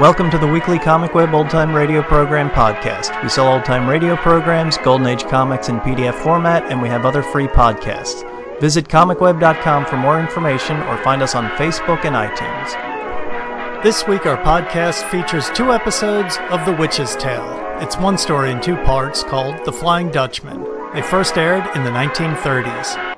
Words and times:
Welcome 0.00 0.30
to 0.30 0.38
the 0.38 0.46
weekly 0.46 0.78
Comic 0.78 1.12
Web 1.12 1.34
Old 1.34 1.50
Time 1.50 1.74
Radio 1.74 2.00
Program 2.00 2.48
podcast. 2.48 3.22
We 3.22 3.28
sell 3.28 3.52
old 3.52 3.66
time 3.66 3.86
radio 3.86 4.16
programs, 4.16 4.78
Golden 4.78 5.06
Age 5.06 5.24
comics 5.24 5.68
in 5.68 5.78
PDF 5.80 6.14
format, 6.14 6.62
and 6.72 6.80
we 6.80 6.88
have 6.88 7.04
other 7.04 7.22
free 7.22 7.48
podcasts. 7.48 8.24
Visit 8.62 8.88
comicweb.com 8.88 9.84
for 9.84 9.98
more 9.98 10.18
information 10.18 10.78
or 10.84 10.96
find 11.04 11.20
us 11.20 11.34
on 11.34 11.50
Facebook 11.50 12.06
and 12.06 12.16
iTunes. 12.16 13.82
This 13.82 14.08
week, 14.08 14.24
our 14.24 14.42
podcast 14.42 15.06
features 15.10 15.50
two 15.50 15.70
episodes 15.70 16.38
of 16.48 16.64
The 16.64 16.72
Witch's 16.72 17.14
Tale. 17.16 17.58
It's 17.82 17.98
one 17.98 18.16
story 18.16 18.52
in 18.52 18.62
two 18.62 18.76
parts 18.76 19.22
called 19.22 19.62
The 19.66 19.72
Flying 19.72 20.10
Dutchman. 20.10 20.64
They 20.94 21.02
first 21.02 21.36
aired 21.36 21.68
in 21.76 21.84
the 21.84 21.90
1930s. 21.90 23.09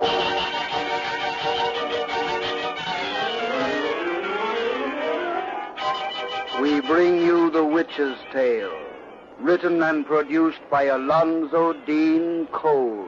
Written 9.53 9.83
and 9.83 10.07
produced 10.07 10.61
by 10.71 10.85
Alonzo 10.85 11.75
Dean 11.85 12.47
Cole. 12.53 13.07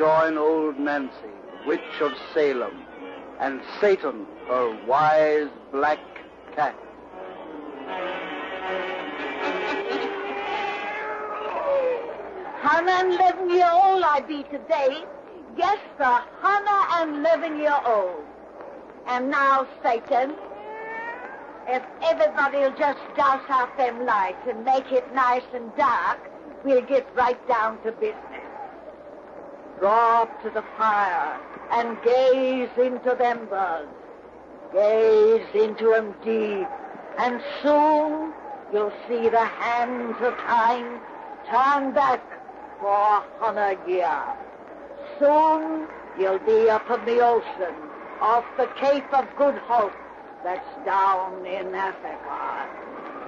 Join 0.00 0.38
old 0.38 0.78
Nancy, 0.78 1.34
witch 1.66 2.00
of 2.00 2.12
Salem, 2.32 2.86
and 3.38 3.60
Satan, 3.82 4.24
her 4.48 4.86
wise 4.86 5.50
black 5.72 5.98
cat. 6.56 6.74
Hundred 12.62 12.92
and 12.92 13.12
eleven 13.12 13.50
year 13.50 13.68
old 13.70 14.02
I 14.02 14.24
be 14.26 14.42
today. 14.44 15.04
Yes, 15.58 15.78
sir, 15.98 16.24
hundred 16.40 16.82
and 16.96 17.16
eleven 17.18 17.58
year 17.58 17.78
old. 17.84 18.24
And 19.06 19.30
now, 19.30 19.68
Satan, 19.82 20.34
if 21.68 21.82
everybody'll 22.00 22.74
just 22.78 23.00
douse 23.18 23.44
out 23.50 23.76
them 23.76 24.06
lights 24.06 24.48
and 24.48 24.64
make 24.64 24.90
it 24.92 25.14
nice 25.14 25.44
and 25.52 25.70
dark, 25.76 26.20
we'll 26.64 26.86
get 26.86 27.06
right 27.14 27.46
down 27.46 27.82
to 27.82 27.92
business. 27.92 28.39
Draw 29.80 30.22
up 30.24 30.42
to 30.42 30.50
the 30.50 30.62
fire 30.76 31.40
and 31.70 31.96
gaze 32.02 32.68
into 32.76 33.16
them 33.18 33.46
bugs. 33.48 33.88
Gaze 34.74 35.46
into 35.54 35.94
into 35.94 35.94
'em 35.94 36.14
deep, 36.22 36.68
and 37.16 37.42
soon 37.62 38.34
you'll 38.74 38.92
see 39.08 39.30
the 39.30 39.38
hands 39.38 40.16
of 40.20 40.36
time 40.36 41.00
turn 41.50 41.92
back 41.92 42.20
for 42.78 42.92
a 42.92 43.24
hundred 43.38 43.78
years. 43.88 44.36
Soon 45.18 45.88
you'll 46.18 46.38
be 46.40 46.68
up 46.68 46.90
in 46.90 47.02
the 47.06 47.20
ocean 47.20 47.74
off 48.20 48.44
the 48.58 48.66
Cape 48.76 49.10
of 49.14 49.24
Good 49.36 49.56
Hope 49.66 49.96
that's 50.44 50.84
down 50.84 51.46
in 51.46 51.74
Africa. 51.74 52.68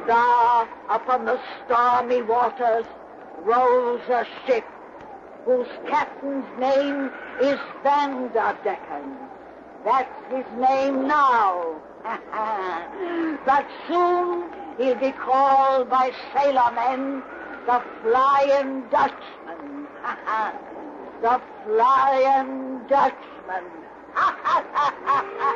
There, 0.06 0.68
up 0.90 1.08
on 1.08 1.24
the 1.24 1.40
stormy 1.64 2.20
waters, 2.20 2.84
rolls 3.42 4.02
a 4.10 4.26
ship 4.46 4.64
whose 5.44 5.66
captain's 5.88 6.46
name 6.58 7.10
is 7.40 7.58
Vanderdecken. 7.82 9.16
That's 9.84 10.08
his 10.30 10.46
name 10.58 11.08
now. 11.08 11.80
but 13.44 13.66
soon 13.88 14.50
he'll 14.78 14.94
be 14.96 15.12
called 15.12 15.88
by 15.90 16.12
sailormen 16.32 17.22
the 17.66 17.82
Flying 18.02 18.84
Dutchman. 18.90 19.86
the 21.22 21.40
Flying 21.64 22.80
Dutchman. 22.88 23.64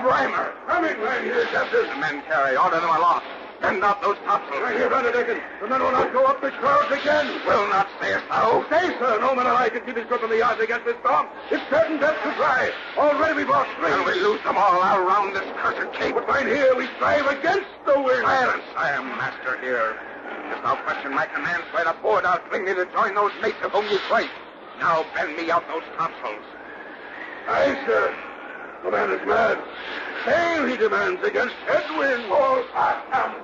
Jacob 0.00 0.16
Raymer. 0.16 0.54
Coming 0.66 0.98
right 1.00 1.24
here, 1.24 1.44
Captain. 1.52 1.88
The 1.88 1.96
men 1.96 2.22
carry. 2.22 2.56
Order 2.56 2.80
them 2.80 2.88
aloft. 2.88 3.26
Bend 3.60 3.84
out 3.84 4.00
those 4.00 4.16
topsails. 4.24 4.62
Right 4.62 4.76
here, 4.76 4.88
Vanderdecken. 4.88 5.40
The 5.60 5.68
men 5.68 5.82
will 5.82 5.92
not 5.92 6.12
go 6.12 6.24
up 6.24 6.40
the 6.40 6.50
shrouds 6.56 6.90
again. 6.90 7.28
Will 7.44 7.68
not 7.68 7.90
say 8.00 8.16
so. 8.32 8.64
Say, 8.70 8.96
sir. 8.96 9.20
No 9.20 9.34
man 9.34 9.46
alive 9.46 9.72
can 9.72 9.84
keep 9.84 9.96
his 9.96 10.06
grip 10.06 10.22
on 10.22 10.30
the 10.30 10.38
yards 10.38 10.60
against 10.62 10.86
this 10.86 10.96
storm. 11.04 11.28
It's 11.50 11.62
certain 11.68 11.98
death 11.98 12.16
to 12.24 12.32
try. 12.32 12.72
Already 12.96 13.44
we've 13.44 13.48
lost 13.48 13.68
three. 13.76 13.92
And 13.92 14.06
we 14.06 14.14
lose 14.14 14.40
them 14.42 14.56
all 14.56 14.80
out 14.80 15.04
round 15.04 15.36
this 15.36 15.44
cursed 15.60 15.92
cape. 16.00 16.14
But 16.14 16.26
right 16.28 16.46
here, 16.46 16.74
we 16.74 16.86
strive 16.96 17.26
against 17.26 17.68
the 17.84 18.00
wind. 18.00 18.24
Silence. 18.24 18.64
I 18.76 18.92
am 18.96 19.04
master 19.20 19.60
here. 19.60 20.00
If 20.48 20.64
thou 20.64 20.80
question 20.80 21.12
my 21.12 21.26
commands 21.26 21.66
by 21.76 21.84
the 21.84 21.92
board, 22.00 22.24
I'll 22.24 22.40
bring 22.48 22.64
thee 22.64 22.72
to 22.74 22.88
join 22.96 23.14
those 23.14 23.32
mates 23.42 23.60
of 23.62 23.72
whom 23.72 23.84
you 23.92 23.98
fight. 24.08 24.30
Now 24.80 25.04
bend 25.12 25.36
me 25.36 25.50
out 25.50 25.68
those 25.68 25.84
topsails. 25.98 26.44
Aye, 27.48 27.76
sir. 27.84 28.29
The 28.84 28.90
man 28.90 29.10
is 29.10 29.26
mad. 29.26 29.58
Sail, 30.24 30.66
he 30.66 30.76
demands, 30.76 31.22
against 31.22 31.54
headwind. 31.66 32.32
All 32.32 32.62
fast, 32.72 33.04
Tom. 33.12 33.34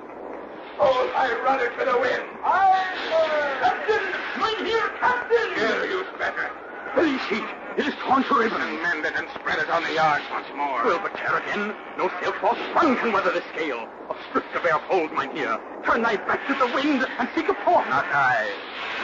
All 0.79 1.07
run 1.43 1.59
it 1.59 1.71
to 1.77 1.85
the 1.85 1.97
wind. 1.97 2.25
Aye, 2.43 2.85
sir. 3.09 3.57
Captain! 3.61 4.03
Right 4.41 4.61
here, 4.65 4.89
Captain! 4.99 5.47
Here, 5.55 5.85
you 5.85 6.05
better. 6.17 6.49
Billy 6.95 7.17
sheet. 7.29 7.45
It 7.77 7.87
is 7.87 7.93
torn 8.01 8.23
to 8.23 8.33
ribbons. 8.33 8.61
And 8.61 8.81
mend 8.81 9.05
it 9.05 9.13
and 9.15 9.27
spread 9.35 9.59
it 9.59 9.69
on 9.69 9.83
the 9.83 9.93
yards 9.93 10.25
once 10.31 10.47
more. 10.55 10.83
We'll 10.83 10.99
but 10.99 11.15
tear 11.15 11.37
again. 11.37 11.73
No 11.97 12.09
sailcloth 12.19 12.57
one 12.73 12.97
can 12.97 13.11
weather 13.11 13.31
the 13.31 13.43
scale. 13.53 13.87
Of 14.09 14.17
strips 14.29 14.53
of 14.55 14.65
air 14.65 14.79
hold, 14.89 15.11
my 15.13 15.27
dear. 15.27 15.59
Turn 15.85 16.01
thy 16.01 16.17
back 16.17 16.45
to 16.47 16.53
the 16.53 16.67
wind 16.73 17.05
and 17.19 17.29
seek 17.35 17.49
a 17.49 17.53
port. 17.53 17.87
Not 17.89 18.05
I. 18.09 18.49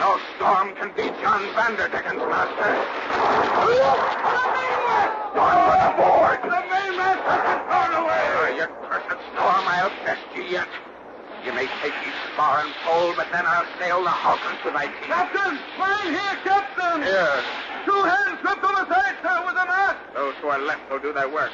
No 0.00 0.18
storm 0.36 0.74
can 0.74 0.90
beat 0.96 1.14
John 1.22 1.42
Vanderdecken's 1.54 2.18
master. 2.18 2.74
Storm 5.34 5.58
overboard! 5.58 6.38
The 6.42 6.60
mainmast 6.70 7.22
has 7.26 7.42
been 7.42 7.60
thrown 7.66 7.92
away! 8.02 8.24
Oh, 8.38 8.48
you 8.54 8.66
cursed 8.86 9.20
storm, 9.34 9.64
I'll 9.66 9.94
best 10.04 10.24
you 10.36 10.42
yet. 10.44 10.68
You 11.44 11.52
may 11.52 11.66
take 11.82 11.96
each 12.06 12.18
spar 12.32 12.64
and 12.64 12.72
pole, 12.86 13.12
but 13.16 13.30
then 13.30 13.44
I'll 13.44 13.66
sail 13.78 14.02
the 14.02 14.10
Hawkins 14.10 14.58
with 14.64 14.74
my 14.74 14.86
teeth. 14.86 15.10
Captain! 15.10 15.58
Mine 15.78 16.14
here, 16.14 16.36
Captain! 16.44 17.02
Here. 17.02 17.44
Two 17.84 18.00
hands 18.00 18.40
slipped 18.40 18.64
on 18.64 18.74
the 18.74 18.86
side, 18.88 19.16
sir, 19.20 19.36
with 19.44 19.54
the 19.54 19.66
mast. 19.66 19.98
Those 20.14 20.34
who 20.40 20.48
are 20.48 20.58
left 20.58 20.88
will 20.90 21.00
do 21.00 21.12
their 21.12 21.28
work. 21.28 21.52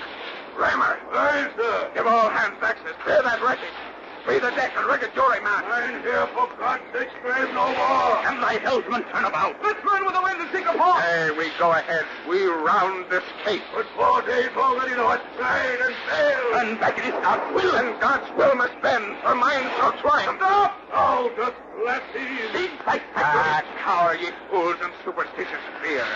Raymer. 0.56 1.00
Aye, 1.12 1.50
sir. 1.56 1.90
Give 1.94 2.06
all 2.06 2.28
hands 2.28 2.56
axes. 2.62 2.94
Clear 3.02 3.22
that 3.22 3.42
wreckage. 3.42 3.89
Free 4.24 4.38
the 4.38 4.50
deck 4.50 4.72
and 4.76 4.86
rig 4.86 5.02
a 5.02 5.08
jury 5.14 5.40
mast. 5.40 5.66
Mine 5.66 6.02
here, 6.02 6.26
for 6.34 6.48
God's 6.58 6.82
sake, 6.92 7.08
strain 7.18 7.54
no 7.54 7.72
more. 7.72 8.26
And 8.26 8.42
thy 8.42 8.58
helmsman 8.58 9.02
turn 9.04 9.24
about. 9.24 9.56
Let's 9.62 9.82
run 9.84 10.04
with 10.04 10.14
the 10.14 10.22
wind 10.22 10.40
and 10.40 10.50
seek 10.52 10.66
a 10.68 10.76
port. 10.76 11.00
Hey, 11.02 11.30
we 11.30 11.50
go 11.58 11.72
ahead. 11.72 12.04
We 12.28 12.44
round 12.44 13.10
this 13.10 13.24
cape. 13.44 13.64
But 13.72 13.86
four 13.96 14.22
days 14.22 14.50
already 14.56 14.94
know 14.94 15.10
it. 15.12 15.20
Trying 15.36 15.80
and 15.80 15.96
sail. 16.06 16.54
And 16.54 16.80
back 16.80 16.98
it 16.98 17.06
is 17.06 17.14
God's 17.22 17.54
will. 17.54 17.74
And 17.76 17.98
God's 18.00 18.28
will 18.36 18.54
must 18.56 18.80
bend, 18.82 19.16
for 19.24 19.34
mine 19.34 19.70
shall 19.76 19.92
triumph. 19.98 20.38
Stop! 20.38 20.76
Oh, 20.92 21.32
just 21.36 21.56
let 21.86 22.02
these. 22.14 22.52
These 22.52 22.78
fight. 22.84 23.02
Ah, 23.16 23.62
cower, 23.84 24.16
ye 24.16 24.28
fools, 24.50 24.76
and 24.82 24.92
superstitious 25.04 25.64
fear. 25.82 26.06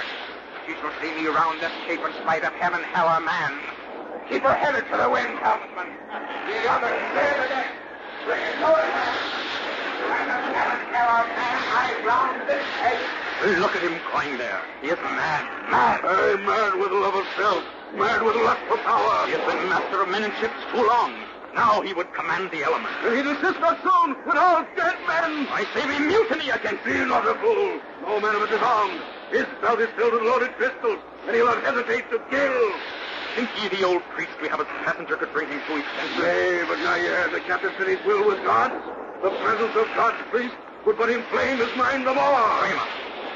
She 0.67 0.75
shall 0.77 0.93
see 1.01 1.13
me 1.13 1.27
round 1.27 1.61
this 1.61 1.73
cape 1.89 2.05
in 2.05 2.13
spite 2.23 2.45
of 2.45 2.53
heaven, 2.55 2.83
hell, 2.93 3.09
or 3.09 3.21
man. 3.21 3.61
Keep 4.31 4.43
her 4.43 4.55
headed 4.55 4.85
to 4.91 4.97
the 4.97 5.09
wind, 5.09 5.39
helmsman. 5.39 5.89
The 6.49 6.71
other, 6.71 6.89
clear 7.13 7.43
the 7.43 7.49
deck. 7.49 7.84
Bring 8.25 8.43
it 8.43 8.57
to 8.57 8.67
her. 8.67 8.85
And 10.17 10.29
the 10.31 10.41
heaven, 10.57 10.81
hell, 10.93 11.09
or 11.13 11.29
man, 11.37 11.61
I 11.69 12.01
round 12.05 12.49
this 12.49 12.65
cape. 12.81 13.61
Look 13.61 13.77
at 13.77 13.83
him 13.83 14.01
crying 14.01 14.39
there. 14.39 14.63
He 14.81 14.89
is 14.89 14.99
mad. 15.03 15.45
Mad. 15.71 16.01
Aye, 16.05 16.37
mad 16.47 16.75
with 16.81 16.93
love 16.93 17.15
of 17.15 17.27
self. 17.37 17.65
Mad 17.93 18.23
with 18.23 18.37
lust 18.37 18.63
for 18.67 18.79
power. 18.79 19.27
He 19.27 19.33
has 19.33 19.43
been 19.43 19.69
master 19.69 20.03
of 20.03 20.09
men 20.09 20.25
and 20.25 20.35
ships 20.35 20.57
too 20.71 20.83
long. 20.87 21.27
Now 21.55 21.83
he 21.83 21.93
would 21.93 22.13
command 22.15 22.51
the 22.51 22.63
elements. 22.63 22.99
He 23.03 23.23
desist 23.23 23.61
not 23.61 23.79
soon. 23.83 24.17
We're 24.27 24.39
all 24.39 24.65
dead 24.77 24.97
men. 25.07 25.47
I 25.51 25.67
say 25.75 25.87
we 25.87 25.99
mutiny 26.01 26.51
against 26.51 26.85
Be 26.85 27.05
not 27.05 27.29
a 27.29 27.35
fool. 27.35 27.81
No 28.03 28.21
man 28.21 28.35
of 28.37 28.43
it 28.43 28.53
is 28.53 28.63
armed. 28.63 29.03
His 29.31 29.47
belt 29.61 29.81
is 29.81 29.91
filled 29.97 30.15
with 30.15 30.23
loaded 30.23 30.57
pistols, 30.59 30.99
and 31.27 31.37
he'll 31.37 31.47
not 31.47 31.63
hesitate 31.65 32.09
to 32.11 32.19
kill. 32.31 33.04
Think 33.35 33.51
ye 33.61 33.69
the 33.69 33.85
old 33.85 34.03
priest 34.15 34.31
we 34.41 34.49
have 34.49 34.61
as 34.61 34.67
passenger 34.85 35.17
could 35.17 35.33
bring 35.33 35.49
him 35.51 35.61
to 35.67 35.77
his 35.77 35.85
senses? 35.97 36.17
Nay, 36.17 36.63
but 36.69 36.79
now 36.81 36.95
you 36.95 37.09
heard 37.09 37.33
the 37.33 37.41
captain 37.41 37.73
said 37.77 37.89
his 37.89 38.03
will 38.05 38.25
was 38.25 38.39
God's. 38.45 38.75
The 39.23 39.31
presence 39.31 39.75
of 39.75 39.93
God's 39.97 40.23
priest 40.31 40.55
would 40.87 40.97
but 40.97 41.11
inflame 41.11 41.59
his 41.59 41.75
mind 41.75 42.07
the 42.07 42.15
more. 42.15 42.49
Kramer, 42.61 42.87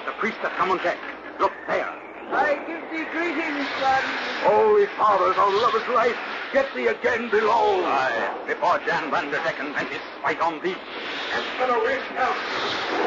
the 0.06 0.12
priest 0.12 0.38
has 0.42 0.52
come 0.56 0.70
on 0.70 0.78
deck. 0.78 0.98
Look 1.40 1.52
there. 1.66 1.90
I 2.32 2.58
give 2.66 2.82
thee 2.92 3.06
greetings, 3.10 3.68
son. 3.80 4.18
Holy 4.42 4.86
fathers, 4.86 5.36
our 5.36 5.50
love 5.50 5.74
is 5.74 5.88
life. 5.88 6.16
Get 6.52 6.72
thee 6.74 6.86
again 6.86 7.28
below. 7.28 7.84
Aye, 7.84 8.30
before 8.46 8.78
Jan 8.86 9.10
Vanderdecken 9.10 9.74
vent 9.74 9.90
his 9.92 10.02
spite 10.18 10.40
on 10.40 10.60
thee. 10.60 10.76
Get 11.58 11.70
away, 11.70 11.98
Count. 12.14 12.36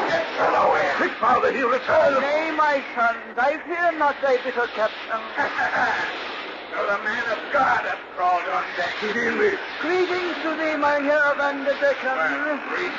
Get 0.06 0.28
away. 0.38 0.92
Quick, 0.96 1.12
father, 1.18 1.52
he'll 1.52 1.68
return. 1.70 2.20
Nay, 2.20 2.50
my 2.54 2.84
sons, 2.94 3.38
I 3.38 3.56
fear 3.66 3.92
not 3.98 4.20
thy 4.20 4.36
bitter 4.38 4.68
captain. 4.74 6.28
so 6.72 6.86
the 6.86 6.98
man 7.04 7.26
of 7.28 7.38
God 7.52 7.84
hath 7.84 8.00
crawled 8.16 8.48
on 8.48 8.64
deck. 8.76 8.96
Heal 8.98 9.36
me. 9.36 9.50
Greetings 9.78 10.34
to 10.42 10.50
thee, 10.56 10.76
Mynheer 10.76 11.34
Vanderdecken. 11.36 12.16
Well, 12.16 12.58
priest, 12.68 12.96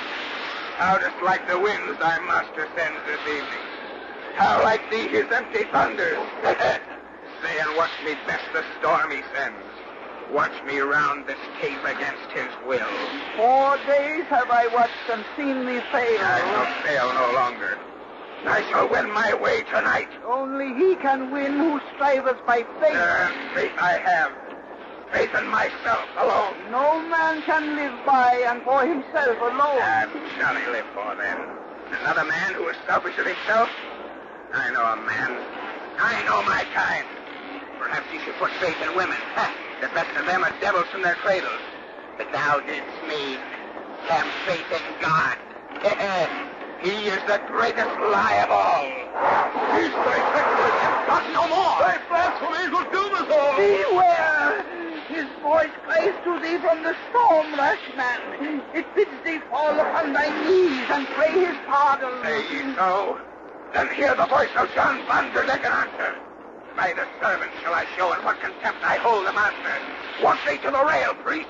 how 0.78 0.98
dost 0.98 1.22
like 1.24 1.48
the 1.48 1.58
winds 1.60 2.00
thy 2.00 2.20
master 2.28 2.68
sends 2.76 3.02
this 3.06 3.22
evening? 3.28 3.64
How 4.36 4.62
like 4.64 4.90
thee 4.92 5.08
his 5.08 5.32
empty 5.32 5.64
thunders? 5.66 6.20
Stay 6.44 7.60
and 7.60 7.76
watch 7.76 7.92
me 8.04 8.16
best 8.28 8.46
the 8.54 8.64
storm 8.80 9.12
he 9.12 9.22
sends. 9.34 9.64
Watch 10.32 10.64
me 10.66 10.80
round 10.80 11.28
this 11.28 11.40
cape 11.60 11.84
against 11.84 12.32
his 12.34 12.50
will. 12.66 13.12
Four 13.36 13.78
days 13.86 14.24
have 14.30 14.50
I 14.50 14.68
watched 14.68 15.10
and 15.10 15.26
seen 15.38 15.66
thee 15.66 15.82
fail. 15.92 16.22
I 16.22 16.40
shall 16.40 16.84
fail 16.84 17.14
no 17.14 17.32
longer. 17.34 17.78
I 18.46 18.64
shall 18.70 18.90
win 18.90 19.10
my 19.12 19.34
way 19.36 19.64
tonight. 19.64 20.08
Only 20.28 20.74
he 20.74 20.96
can 20.96 21.32
win 21.32 21.58
who 21.58 21.80
striveth 21.96 22.46
by 22.46 22.66
faith. 22.80 22.96
Uh, 22.96 23.30
faith 23.54 23.74
I 23.78 24.00
have. 24.04 24.32
Faith 25.12 25.34
in 25.36 25.48
myself 25.48 26.10
alone. 26.18 26.56
No 26.72 27.02
man 27.04 27.42
can 27.44 27.76
live 27.76 27.94
by 28.06 28.44
and 28.48 28.62
for 28.64 28.86
himself 28.86 29.40
alone. 29.40 29.80
Uh, 29.80 30.08
shall 30.38 30.56
he 30.56 30.66
live 30.68 30.86
for 30.94 31.16
then? 31.16 31.38
Another 32.02 32.26
man 32.26 32.54
who 32.56 32.68
is 32.68 32.76
selfish 32.88 33.18
of 33.18 33.26
himself? 33.28 33.70
I 34.54 34.72
know 34.72 34.84
a 34.84 34.98
man. 34.98 35.38
I 36.00 36.24
know 36.24 36.42
my 36.44 36.66
kind. 36.74 37.06
Perhaps 37.80 38.08
he 38.12 38.20
should 38.20 38.36
put 38.38 38.52
faith 38.60 38.82
in 38.82 38.96
women. 38.96 39.18
Ha, 39.36 39.56
the 39.82 39.90
best 39.90 40.16
of 40.18 40.26
them 40.26 40.44
are 40.44 40.54
devils 40.60 40.88
from 40.88 41.02
their 41.02 41.16
cradles. 41.16 41.62
But 42.18 42.32
thou 42.32 42.60
didst 42.60 43.08
me 43.08 43.38
have 44.08 44.28
faith 44.46 44.72
in 44.72 45.00
God. 45.00 45.38
He 46.84 47.08
is 47.08 47.24
the 47.24 47.40
greatest 47.48 47.96
lie 48.12 48.44
of 48.44 48.52
all. 48.52 48.84
He's 49.72 49.96
thy 49.96 50.20
secret. 50.36 50.76
God 51.08 51.26
no 51.32 51.48
more. 51.48 51.80
Thy 51.80 51.98
blasphemies 52.10 52.72
will 52.76 52.88
doom 52.92 53.14
us 53.16 53.30
all. 53.32 53.56
Beware! 53.56 54.84
His 55.08 55.28
voice 55.42 55.72
cries 55.88 56.16
to 56.24 56.40
thee 56.40 56.58
from 56.58 56.84
the 56.84 56.96
storm, 57.10 57.56
rash 57.56 57.80
man. 57.96 58.64
It 58.74 58.86
bids 58.96 59.24
thee 59.24 59.40
fall 59.50 59.80
upon 59.80 60.12
thy 60.12 60.30
knees 60.44 60.86
and 60.90 61.08
pray 61.08 61.32
his 61.32 61.56
pardon. 61.68 62.24
Say 62.24 62.42
ye 62.52 62.76
so? 62.76 63.20
Then 63.74 63.88
hear 63.96 64.16
the 64.16 64.26
voice 64.28 64.52
of 64.58 64.74
John 64.76 65.06
Vanderdecken 65.08 65.72
answer. 65.72 66.16
By 66.76 66.94
the 66.94 67.08
servant 67.22 67.52
shall 67.62 67.74
I 67.74 67.86
show 67.96 68.12
in 68.14 68.24
what 68.26 68.42
contempt 68.42 68.84
I 68.84 68.98
hold 68.98 69.26
the 69.28 69.34
master. 69.34 69.82
Walk 70.22 70.46
thee 70.46 70.58
to 70.58 70.72
the 70.72 70.84
rail, 70.86 71.14
priest, 71.16 71.50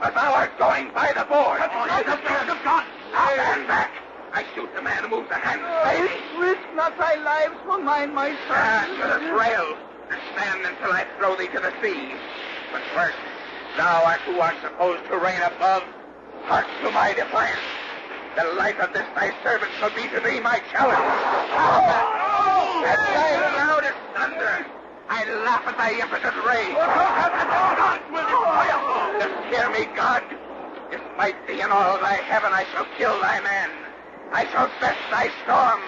for 0.00 0.10
thou 0.10 0.32
art 0.32 0.58
going 0.58 0.90
by 0.94 1.12
the 1.12 1.24
board. 1.24 1.60
Oh, 1.60 1.86
the 1.86 2.52
of 2.52 2.64
God. 2.64 2.86
Now 3.12 3.28
stand 3.34 3.66
back. 3.68 4.09
I 4.32 4.44
shoot 4.54 4.70
the 4.74 4.82
man 4.82 5.02
who 5.04 5.08
moves 5.08 5.28
the 5.28 5.34
hand. 5.34 5.60
Oh, 5.64 6.38
risk 6.38 6.60
not 6.74 6.96
thy 6.98 7.14
lives 7.16 7.56
for 7.64 7.78
mine, 7.82 8.14
my 8.14 8.30
son. 8.30 8.38
Ah, 8.50 8.86
to 8.88 8.94
this 8.96 9.30
rail, 9.32 9.76
and 10.10 10.20
stand 10.34 10.64
until 10.66 10.92
I 10.92 11.04
throw 11.18 11.34
thee 11.36 11.48
to 11.48 11.58
the 11.60 11.72
sea. 11.82 12.14
But 12.72 12.82
first, 12.94 13.18
thou 13.76 14.04
art 14.04 14.20
who 14.22 14.38
art 14.40 14.56
supposed 14.62 15.04
to 15.10 15.18
reign 15.18 15.42
above. 15.42 15.82
Hark 16.44 16.66
to 16.82 16.90
my 16.90 17.12
defiance. 17.14 17.66
The 18.36 18.44
life 18.54 18.78
of 18.78 18.92
this 18.92 19.06
thy 19.14 19.32
servant 19.42 19.72
shall 19.78 19.90
be 19.90 20.06
to 20.08 20.20
thee 20.20 20.40
my 20.40 20.60
challenge. 20.70 20.98
Oh, 21.52 22.84
As 22.86 22.96
thy 22.96 23.56
loudest 23.56 23.98
thunder, 24.14 24.66
I 25.08 25.24
laugh 25.44 25.66
at 25.66 25.76
thy 25.76 25.92
impotent 26.00 26.36
rage. 26.46 26.76
Just 29.20 29.34
hear 29.52 29.68
me, 29.70 29.86
God. 29.96 30.22
Despite 30.90 31.46
thee 31.48 31.60
and 31.60 31.72
all 31.72 31.98
thy 31.98 32.14
heaven, 32.14 32.52
I 32.52 32.64
shall 32.72 32.86
kill 32.96 33.20
thy 33.20 33.40
man. 33.40 33.89
I 34.32 34.46
shall 34.52 34.68
best 34.80 35.00
thy 35.10 35.28
storm. 35.42 35.80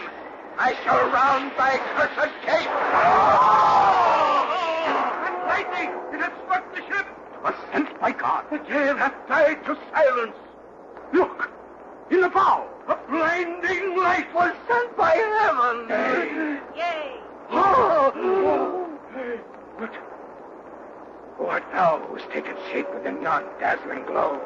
I 0.59 0.75
shall 0.83 0.99
round 1.11 1.53
thy 1.57 1.79
cursed 1.95 2.35
cape. 2.43 2.69
Oh! 2.71 4.43
And 5.27 5.37
lightning! 5.47 5.91
It 6.13 6.21
has 6.21 6.33
struck 6.45 6.75
the 6.75 6.83
ship! 6.89 7.07
Was 7.43 7.55
sent 7.73 8.01
by 8.01 8.11
God. 8.13 8.45
The 8.51 8.59
gale 8.59 8.97
hath 8.97 9.15
died 9.29 9.65
to 9.67 9.79
silence. 9.95 10.37
Look! 11.13 11.51
In 12.11 12.21
the 12.21 12.29
bow, 12.29 12.67
a 12.89 12.97
blinding 13.09 13.97
light 13.97 14.33
was 14.35 14.55
sent 14.69 14.97
by 14.97 15.15
heaven. 15.15 15.89
Yea. 16.77 17.21
Oh! 17.51 18.13
Ah. 18.15 18.93
What? 19.79 19.93
Who 21.39 21.45
art 21.47 21.65
thou 21.73 21.99
who 22.01 22.17
has 22.17 22.27
taken 22.33 22.57
shape 22.71 22.93
within 22.93 23.23
yon 23.23 23.45
dazzling 23.61 24.05
glow? 24.05 24.41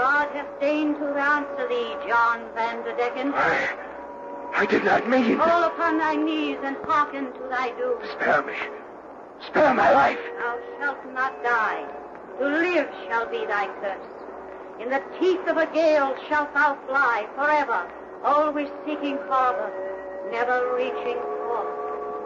God 0.00 0.30
hath 0.32 0.48
deigned 0.60 0.96
to 0.96 1.08
answer 1.12 1.68
thee, 1.68 1.92
John 2.08 2.40
Vanderdecken. 2.56 3.34
I. 3.34 3.68
I 4.54 4.64
did 4.64 4.82
not 4.82 5.06
mean. 5.06 5.36
Fall 5.36 5.64
upon 5.64 5.98
thy 5.98 6.16
knees 6.16 6.56
and 6.64 6.74
hearken 6.88 7.26
to 7.26 7.48
thy 7.50 7.68
doom. 7.76 7.98
Spare 8.12 8.42
me. 8.42 8.54
Spare 9.46 9.74
my 9.74 9.92
life. 9.92 10.18
Thou 10.38 10.58
shalt 10.78 11.04
not 11.12 11.44
die. 11.44 11.84
To 12.38 12.48
live 12.48 12.88
shall 13.06 13.26
be 13.26 13.44
thy 13.44 13.66
curse. 13.82 14.08
In 14.80 14.88
the 14.88 15.02
teeth 15.20 15.46
of 15.46 15.58
a 15.58 15.66
gale 15.66 16.16
shalt 16.30 16.54
thou 16.54 16.78
fly 16.88 17.28
forever, 17.36 17.86
always 18.24 18.70
seeking 18.86 19.18
farther, 19.28 19.70
never 20.30 20.76
reaching 20.76 21.20
forth. 21.44 21.76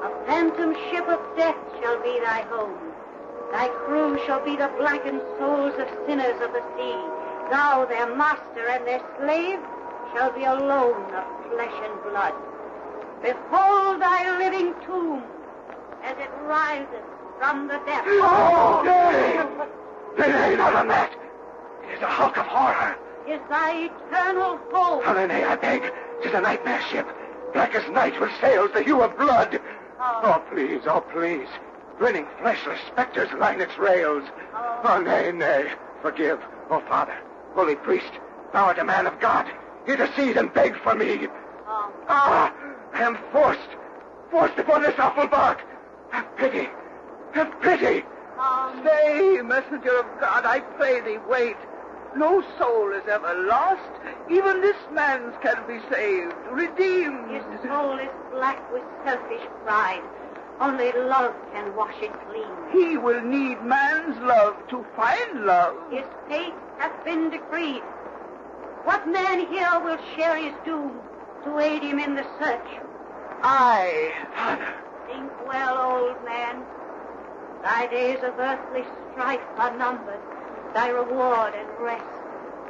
A 0.06 0.26
phantom 0.26 0.76
ship 0.92 1.08
of 1.08 1.18
death 1.36 1.58
shall 1.82 2.00
be 2.04 2.20
thy 2.20 2.42
home. 2.42 2.78
Thy 3.50 3.66
crew 3.66 4.16
shall 4.26 4.44
be 4.44 4.54
the 4.54 4.70
blackened 4.78 5.22
souls 5.40 5.74
of 5.76 5.88
sinners 6.06 6.40
of 6.40 6.52
the 6.52 6.62
sea. 6.78 7.23
Thou, 7.50 7.84
their 7.86 8.14
master 8.14 8.68
and 8.68 8.86
their 8.86 9.02
slave, 9.18 9.60
shall 10.14 10.32
be 10.32 10.44
alone 10.44 11.14
of 11.14 11.24
flesh 11.50 11.74
and 11.82 12.02
blood. 12.02 12.34
Behold 13.22 14.00
thy 14.00 14.38
living 14.38 14.74
tomb 14.84 15.22
as 16.02 16.16
it 16.18 16.30
rises 16.42 17.04
from 17.38 17.68
the 17.68 17.78
depths. 17.86 18.08
Oh, 18.08 18.82
nay! 18.84 20.28
Nay, 20.28 20.56
not 20.56 20.74
on 20.74 20.88
that. 20.88 21.12
It 21.88 21.96
is 21.96 22.02
a 22.02 22.06
hulk 22.06 22.36
of 22.36 22.46
horror. 22.46 22.96
is 23.26 23.40
thy 23.48 23.86
eternal 23.86 24.58
home. 24.72 25.02
Oh, 25.04 25.26
nay, 25.26 25.44
I 25.44 25.56
beg. 25.56 25.92
Tis 26.22 26.34
a 26.34 26.40
nightmare 26.40 26.82
ship. 26.90 27.06
Black 27.52 27.74
as 27.74 27.88
night 27.90 28.20
with 28.20 28.30
sails 28.40 28.70
the 28.74 28.82
hue 28.82 29.02
of 29.02 29.16
blood. 29.16 29.60
Ah. 29.98 30.20
Oh, 30.24 30.54
please, 30.54 30.82
oh, 30.86 31.00
please. 31.00 31.48
Grinning, 31.98 32.26
fleshless 32.40 32.80
specters 32.88 33.32
line 33.38 33.60
its 33.60 33.78
rails. 33.78 34.24
Oh, 34.84 35.00
nay, 35.00 35.32
nay. 35.32 35.72
Forgive, 36.02 36.40
oh, 36.70 36.80
Father, 36.88 37.16
holy 37.54 37.76
priest. 37.76 38.10
Thou 38.52 38.66
art 38.66 38.78
a 38.78 38.84
man 38.84 39.06
of 39.06 39.18
God. 39.20 39.46
Intercede 39.86 40.36
and 40.36 40.52
beg 40.52 40.76
for 40.82 40.94
me. 40.94 41.28
Oh, 41.66 41.92
Ah, 42.08 42.52
I 42.92 43.02
am 43.02 43.18
forced, 43.32 43.68
forced 44.30 44.58
upon 44.58 44.82
this 44.82 44.94
awful 44.98 45.26
bark. 45.26 45.60
Have 46.10 46.36
pity, 46.36 46.68
have 47.32 47.60
pity. 47.60 48.04
oh, 48.38 48.80
Stay, 48.82 49.40
messenger 49.42 49.98
of 49.98 50.06
God, 50.20 50.44
I 50.44 50.60
pray 50.60 51.00
thee, 51.00 51.18
wait. 51.28 51.56
No 52.16 52.44
soul 52.58 52.92
is 52.92 53.02
ever 53.08 53.34
lost. 53.46 53.82
Even 54.30 54.60
this 54.60 54.76
man's 54.92 55.34
can 55.42 55.58
be 55.66 55.80
saved, 55.92 56.32
redeemed. 56.52 57.30
his 57.32 57.42
soul 57.68 57.98
is 57.98 58.08
black 58.30 58.72
with 58.72 58.84
selfish 59.04 59.42
pride. 59.64 60.02
Only 60.60 60.92
love 60.92 61.34
can 61.52 61.74
wash 61.76 61.94
it 62.00 62.12
clean. 62.26 62.48
He 62.72 62.96
will 62.96 63.20
need 63.20 63.62
man's 63.62 64.16
love 64.20 64.56
to 64.70 64.84
find 64.96 65.44
love. 65.44 65.74
His 65.90 66.04
fate 66.28 66.54
hath 66.78 67.04
been 67.04 67.30
decreed. 67.30 67.82
What 68.84 69.06
man 69.08 69.46
here 69.46 69.80
will 69.82 69.98
share 70.16 70.36
his 70.36 70.54
doom 70.64 71.00
to 71.44 71.58
aid 71.58 71.82
him 71.82 71.98
in 71.98 72.14
the 72.14 72.24
search? 72.38 72.68
I. 73.42 74.12
Father, 74.34 74.74
Think 75.06 75.30
well, 75.46 75.76
old 75.78 76.24
man. 76.24 76.64
Thy 77.62 77.86
days 77.86 78.22
of 78.22 78.38
earthly 78.38 78.84
strife 79.12 79.40
are 79.58 79.76
numbered, 79.76 80.20
thy 80.74 80.88
reward 80.88 81.54
and 81.54 81.84
rest 81.84 82.04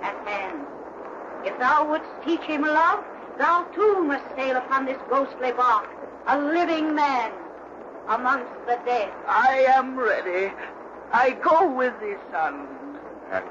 at 0.03 0.17
hand. 0.26 0.67
If 1.45 1.59
thou 1.59 1.91
wouldst 1.91 2.11
teach 2.25 2.43
him 2.43 2.62
love, 2.62 3.05
Thou 3.37 3.67
too 3.75 4.05
must 4.05 4.25
sail 4.37 4.57
upon 4.57 4.87
this 4.87 4.99
ghostly 5.11 5.50
bark, 5.53 5.88
a 6.29 6.38
living 6.38 6.95
man 6.95 7.33
amongst 8.09 8.53
the 8.67 8.79
dead. 8.85 9.11
I 9.27 9.65
am 9.69 9.99
ready. 9.99 10.53
I 11.13 11.31
go 11.31 11.71
with 11.73 11.95
thee, 12.01 12.17
son. 12.33 12.67
And 13.33 13.45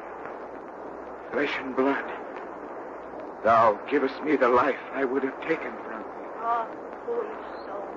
flesh 1.31 1.53
and 1.59 1.75
blood. 1.75 2.03
Thou 3.43 3.79
givest 3.89 4.21
me 4.23 4.35
the 4.35 4.49
life 4.49 4.79
I 4.93 5.05
would 5.05 5.23
have 5.23 5.39
taken 5.41 5.71
from 5.85 5.99
thee. 5.99 6.27
Ah, 6.39 6.65
Oh, 6.65 7.05
foolish 7.05 7.45
soul. 7.65 7.87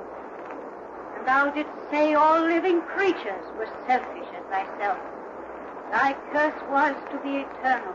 And 1.16 1.26
thou 1.26 1.50
didst 1.50 1.72
say 1.90 2.14
all 2.14 2.40
living 2.42 2.80
creatures 2.82 3.44
were 3.58 3.68
selfish 3.86 4.26
as 4.34 4.44
thyself. 4.50 4.98
Thy 5.90 6.14
curse 6.32 6.60
was 6.70 6.96
to 7.12 7.18
be 7.18 7.44
eternal. 7.46 7.94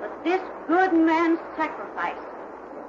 But 0.00 0.12
this 0.24 0.40
good 0.68 0.92
man's 0.92 1.40
sacrifice 1.56 2.20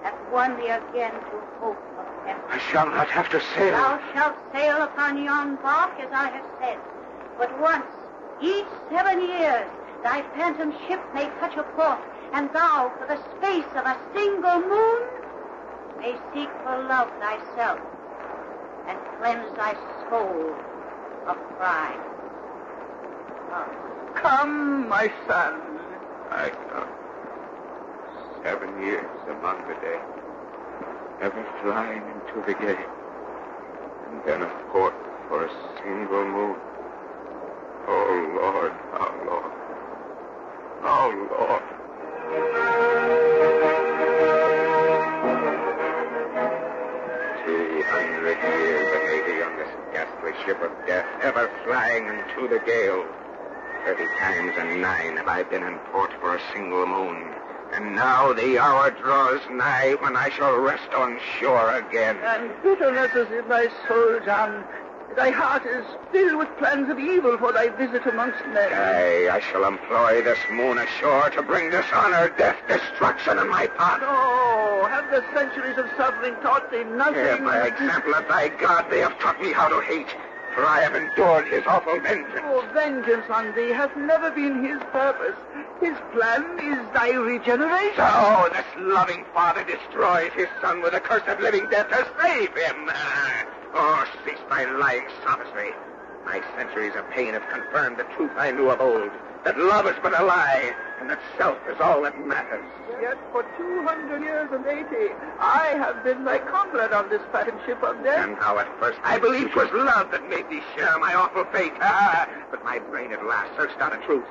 hath 0.03 0.17
won 0.31 0.55
thee 0.57 0.67
again 0.69 1.11
to 1.13 1.37
hope 1.59 1.77
of 1.97 2.05
heaven. 2.05 2.16
I 2.49 2.59
shall 2.71 2.87
not 2.87 3.07
have 3.09 3.29
to 3.29 3.41
sail. 3.55 3.71
Thou 3.71 3.99
shalt 4.13 4.35
sail 4.51 4.81
upon 4.81 5.23
yon 5.23 5.57
bark 5.61 5.91
as 5.99 6.09
I 6.11 6.29
have 6.29 6.45
said. 6.59 6.77
But 7.37 7.59
once, 7.61 7.85
each 8.41 8.65
seven 8.89 9.21
years, 9.21 9.67
thy 10.03 10.21
phantom 10.35 10.73
ship 10.87 10.99
may 11.13 11.29
touch 11.39 11.55
a 11.57 11.63
port, 11.63 11.99
and 12.33 12.49
thou, 12.53 12.91
for 12.99 13.07
the 13.07 13.19
space 13.37 13.71
of 13.75 13.85
a 13.85 13.97
single 14.13 14.59
moon, 14.59 15.01
may 15.99 16.15
seek 16.33 16.49
for 16.63 16.83
love 16.83 17.09
thyself 17.19 17.79
and 18.87 18.97
cleanse 19.19 19.55
thy 19.55 19.75
soul 20.09 20.55
of 21.27 21.37
pride. 21.57 21.99
Come. 23.49 23.69
Ah. 23.69 23.87
Come, 24.15 24.89
my 24.89 25.11
son. 25.27 25.61
I 26.31 26.49
come. 26.71 26.87
Seven 28.43 28.81
years 28.81 29.05
among 29.29 29.59
the 29.67 29.75
day. 29.75 30.16
Ever 31.19 31.45
flying 31.63 32.03
into 32.03 32.45
the 32.45 32.53
gale. 32.53 32.77
And 34.11 34.21
then 34.23 34.41
a 34.43 34.49
port 34.71 34.93
for 35.27 35.45
a 35.45 35.49
single 35.81 36.25
moon. 36.25 36.55
Oh, 37.87 38.37
Lord, 38.37 38.73
oh, 38.93 39.13
Lord. 39.25 39.51
Oh, 40.83 41.09
Lord. 41.39 41.63
Two 47.45 47.83
hundred 47.87 48.37
years 48.37 48.87
may 49.07 49.19
be 49.25 49.41
on 49.41 49.57
this 49.57 49.73
ghastly 49.91 50.33
ship 50.45 50.61
of 50.61 50.71
death, 50.85 51.07
ever 51.23 51.49
flying 51.65 52.05
into 52.05 52.47
the 52.47 52.59
gale. 52.63 53.05
Thirty 53.85 54.05
times 54.19 54.53
and 54.59 54.81
nine 54.81 55.17
have 55.17 55.27
I 55.27 55.43
been 55.43 55.63
in 55.63 55.79
port 55.91 56.11
for 56.21 56.35
a 56.35 56.41
single 56.53 56.85
moon. 56.85 57.33
And 57.73 57.95
now 57.95 58.33
the 58.33 58.57
hour 58.57 58.91
draws 58.91 59.41
nigh 59.51 59.95
when 59.99 60.15
I 60.15 60.29
shall 60.29 60.57
rest 60.57 60.93
on 60.93 61.19
shore 61.39 61.75
again. 61.75 62.17
And 62.23 62.51
bitterness 62.63 63.13
is 63.15 63.31
in 63.31 63.47
thy 63.49 63.67
soul, 63.87 64.19
John. 64.25 64.63
Thy 65.15 65.31
heart 65.31 65.65
is 65.65 65.85
filled 66.11 66.37
with 66.37 66.47
plans 66.59 66.89
of 66.89 66.99
evil 66.99 67.37
for 67.39 67.51
thy 67.51 67.69
visit 67.69 68.05
amongst 68.05 68.45
men. 68.47 68.71
Aye, 68.71 69.29
I 69.31 69.39
shall 69.39 69.65
employ 69.65 70.21
this 70.21 70.37
moon 70.51 70.77
ashore 70.77 71.31
to 71.31 71.41
bring 71.41 71.71
dishonor, 71.71 72.29
death, 72.37 72.57
destruction 72.67 73.39
on 73.39 73.49
my 73.49 73.65
path. 73.65 74.01
No, 74.01 74.87
have 74.87 75.09
the 75.09 75.23
centuries 75.33 75.77
of 75.77 75.89
suffering 75.97 76.35
taught 76.43 76.69
thee 76.71 76.83
nothing? 76.83 77.15
Here, 77.15 77.41
by 77.41 77.65
example 77.65 78.13
of 78.13 78.27
thy 78.27 78.49
God, 78.49 78.85
they 78.91 78.99
have 78.99 79.17
taught 79.17 79.41
me 79.41 79.51
how 79.51 79.67
to 79.67 79.81
hate, 79.81 80.07
for 80.57 80.65
I 80.65 80.81
have 80.81 80.95
endured 80.95 81.47
his 81.49 81.61
awful 81.67 81.99
vengeance. 81.99 82.41
Oh, 82.49 82.67
vengeance 82.73 83.29
on 83.29 83.53
thee 83.53 83.69
hath 83.69 83.95
never 83.95 84.31
been 84.31 84.65
his 84.65 84.81
purpose. 84.91 85.37
His 85.79 85.93
plan 86.11 86.57
is 86.57 86.81
thy 86.97 87.11
regeneration. 87.11 87.93
So 87.93 88.49
this 88.51 88.65
loving 88.75 89.23
father 89.35 89.63
destroys 89.63 90.31
his 90.33 90.47
son 90.59 90.81
with 90.81 90.95
a 90.95 90.99
curse 90.99 91.21
of 91.27 91.39
living 91.41 91.69
death 91.69 91.89
to 91.89 92.07
save 92.19 92.49
him. 92.57 92.89
Ah, 92.89 93.45
Oh, 93.75 94.03
cease 94.25 94.41
thy 94.49 94.65
lying 94.65 95.05
sophistry. 95.23 95.69
My 96.25 96.41
centuries 96.57 96.95
of 96.95 97.07
pain 97.11 97.33
have 97.33 97.47
confirmed 97.49 97.97
the 97.97 98.09
truth 98.15 98.31
I 98.35 98.49
knew 98.49 98.71
of 98.71 98.81
old, 98.81 99.11
that 99.45 99.59
love 99.59 99.85
is 99.85 99.95
but 100.01 100.19
a 100.19 100.25
lie, 100.25 100.73
and 100.99 101.09
that 101.09 101.19
self 101.37 101.57
is 101.69 101.79
all 101.79 102.01
that 102.03 102.19
matters. 102.25 102.65
Yet 103.01 103.17
for 103.31 103.43
two 103.57 103.83
hundred 103.83 104.21
years 104.21 104.49
and 104.51 104.65
eighty, 104.65 105.13
I 105.39 105.75
have 105.77 106.03
been 106.03 106.23
thy 106.25 106.39
comrade 106.39 106.91
on 106.91 107.09
this 107.09 107.21
phantom 107.31 107.59
ship 107.65 107.81
of 107.83 108.03
death. 108.03 108.27
And 108.27 108.37
how 108.37 108.57
at 108.57 108.67
first 108.79 108.99
I 109.03 109.17
believed 109.17 109.37
believed 109.37 109.53
'twas 109.53 109.85
love 109.85 110.11
that 110.11 110.27
made 110.29 110.49
thee 110.49 110.63
share 110.75 110.97
my 110.99 111.13
awful 111.13 111.45
fate. 111.45 111.73
Ah, 111.79 112.27
but 112.49 112.63
my 112.63 112.79
brain 112.79 113.11
at 113.11 113.23
last 113.25 113.55
searched 113.55 113.79
out 113.79 113.93
a 113.93 113.97
truth. 114.05 114.25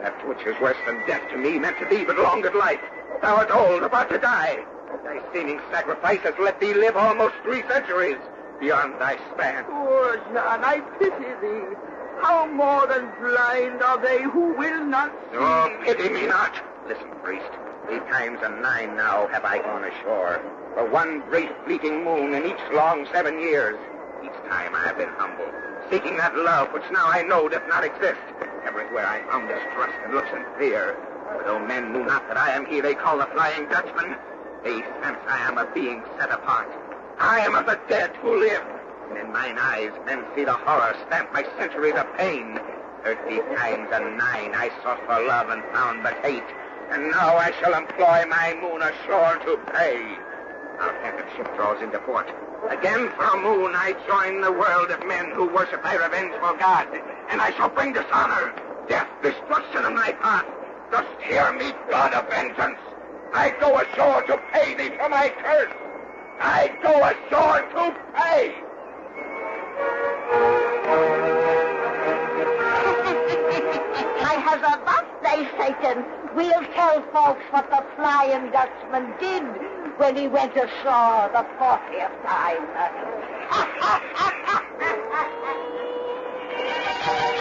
That 0.00 0.14
which 0.28 0.46
is 0.46 0.54
worse 0.60 0.76
than 0.86 1.04
death 1.06 1.22
to 1.30 1.36
me 1.36 1.58
meant 1.58 1.78
to 1.78 1.84
thee 1.86 2.04
but 2.04 2.18
longer 2.18 2.52
life. 2.52 2.80
Thou 3.22 3.36
art 3.36 3.50
old, 3.50 3.82
about 3.82 4.08
to 4.10 4.18
die. 4.18 4.64
Thy 5.02 5.20
seeming 5.32 5.60
sacrifice 5.70 6.20
has 6.20 6.34
let 6.38 6.60
thee 6.60 6.74
live 6.74 6.96
almost 6.96 7.34
three 7.42 7.62
centuries 7.68 8.18
beyond 8.60 9.00
thy 9.00 9.18
span. 9.32 9.64
Poor 9.64 10.16
John, 10.32 10.62
I 10.64 10.80
pity 10.98 11.32
thee. 11.42 11.76
How 12.20 12.46
more 12.46 12.86
than 12.86 13.10
blind 13.20 13.82
are 13.82 13.98
they 14.00 14.22
who 14.22 14.54
will 14.56 14.84
not 14.84 15.10
see? 15.30 15.38
Oh, 15.38 15.78
pity 15.84 16.08
me 16.08 16.26
not. 16.26 16.54
Listen, 16.88 17.10
priest. 17.22 17.50
Three 17.86 18.00
times 18.10 18.40
and 18.42 18.62
nine 18.62 18.96
now 18.96 19.28
have 19.28 19.44
I 19.44 19.58
gone 19.58 19.84
ashore. 19.84 20.40
For 20.74 20.88
one 20.90 21.20
brief 21.28 21.50
fleeting 21.64 22.04
moon 22.04 22.34
in 22.34 22.46
each 22.46 22.72
long 22.72 23.06
seven 23.12 23.38
years. 23.40 23.78
Each 24.24 24.48
time 24.48 24.74
I 24.74 24.82
have 24.86 24.96
been 24.96 25.12
humble, 25.18 25.46
seeking 25.90 26.16
that 26.16 26.36
love 26.36 26.72
which 26.72 26.84
now 26.90 27.06
I 27.06 27.22
know 27.22 27.48
doth 27.48 27.66
not 27.68 27.84
exist. 27.84 28.18
Everywhere 28.64 29.06
I 29.06 29.22
found 29.30 29.48
distrust 29.48 29.94
and 30.04 30.14
looks 30.14 30.30
and 30.32 30.44
fear. 30.58 30.98
For 31.30 31.44
though 31.44 31.60
men 31.64 31.92
knew 31.92 32.04
not 32.04 32.26
that 32.28 32.36
I 32.36 32.50
am 32.52 32.66
he 32.66 32.80
they 32.80 32.94
call 32.94 33.18
the 33.18 33.26
Flying 33.26 33.68
Dutchman, 33.68 34.16
they 34.64 34.80
sense 35.02 35.18
I 35.28 35.38
am 35.46 35.58
a 35.58 35.66
being 35.74 36.02
set 36.18 36.30
apart. 36.30 36.68
I 37.18 37.40
am 37.40 37.54
of 37.54 37.66
the 37.66 37.78
dead 37.88 38.16
who 38.16 38.40
live. 38.40 38.75
And 39.08 39.18
in 39.18 39.32
mine 39.32 39.56
eyes 39.58 39.92
men 40.04 40.24
see 40.34 40.44
the 40.44 40.52
horror 40.52 40.94
stamped 41.06 41.32
by 41.32 41.44
centuries 41.58 41.94
of 41.94 42.06
pain. 42.16 42.58
Thirty 43.04 43.38
times 43.54 43.88
and 43.92 44.18
nine 44.18 44.54
I 44.54 44.70
sought 44.82 44.98
for 45.06 45.22
love 45.22 45.48
and 45.50 45.62
found 45.72 46.02
but 46.02 46.14
hate. 46.24 46.42
And 46.90 47.10
now 47.10 47.36
I 47.36 47.52
shall 47.60 47.74
employ 47.74 48.24
my 48.28 48.54
moon 48.60 48.82
ashore 48.82 49.36
to 49.44 49.58
pay. 49.72 50.00
Our 50.80 50.92
phantom 51.02 51.26
ship 51.36 51.54
draws 51.56 51.80
into 51.82 51.98
port. 52.00 52.26
Again 52.68 53.08
for 53.16 53.24
a 53.24 53.36
moon 53.40 53.72
I 53.74 53.94
join 54.08 54.40
the 54.40 54.52
world 54.52 54.90
of 54.90 55.06
men 55.06 55.30
who 55.30 55.46
worship 55.54 55.82
thy 55.82 55.94
revengeful 55.94 56.54
God. 56.58 56.86
And 57.30 57.40
I 57.40 57.52
shall 57.52 57.70
bring 57.70 57.92
dishonor, 57.92 58.52
death, 58.88 59.08
destruction 59.22 59.84
on 59.84 59.94
my 59.94 60.12
path. 60.20 60.46
Dost 60.90 61.06
hear 61.22 61.52
me, 61.52 61.72
God 61.88 62.12
of 62.12 62.28
vengeance? 62.28 62.78
I 63.32 63.50
go 63.60 63.78
ashore 63.78 64.22
to 64.22 64.40
pay 64.52 64.74
thee 64.74 64.90
for 64.96 65.08
my 65.08 65.32
curse. 65.38 65.72
I 66.40 66.70
go 66.82 66.90
ashore 67.04 67.62
to 67.62 67.96
pay. 68.14 68.65
Birthday, 75.26 75.48
Satan. 75.58 76.04
We'll 76.34 76.64
tell 76.74 77.02
folks 77.12 77.42
what 77.50 77.68
the 77.70 77.84
Flying 77.96 78.50
Dutchman 78.50 79.14
did 79.18 79.42
when 79.98 80.16
he 80.16 80.28
went 80.28 80.54
ashore 80.56 81.30
the 81.32 81.46
fortieth 81.58 82.12
time. 82.26 82.68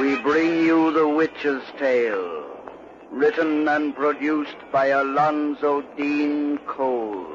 We 0.00 0.16
bring 0.22 0.64
you 0.64 0.92
The 0.92 1.08
Witch's 1.08 1.62
Tale, 1.78 2.46
written 3.10 3.66
and 3.68 3.94
produced 3.94 4.56
by 4.70 4.86
Alonzo 4.86 5.82
Dean 5.96 6.58
Cole. 6.66 7.26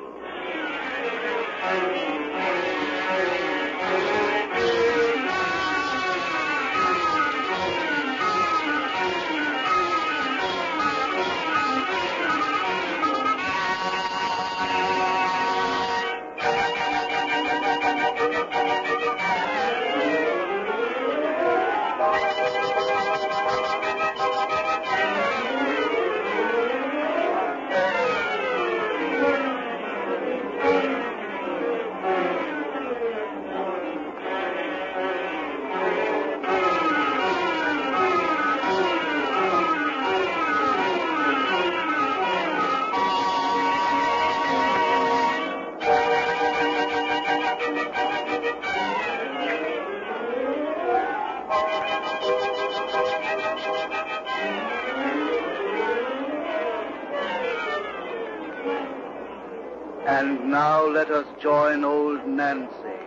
Join 61.43 61.83
old 61.83 62.25
Nancy 62.25 62.99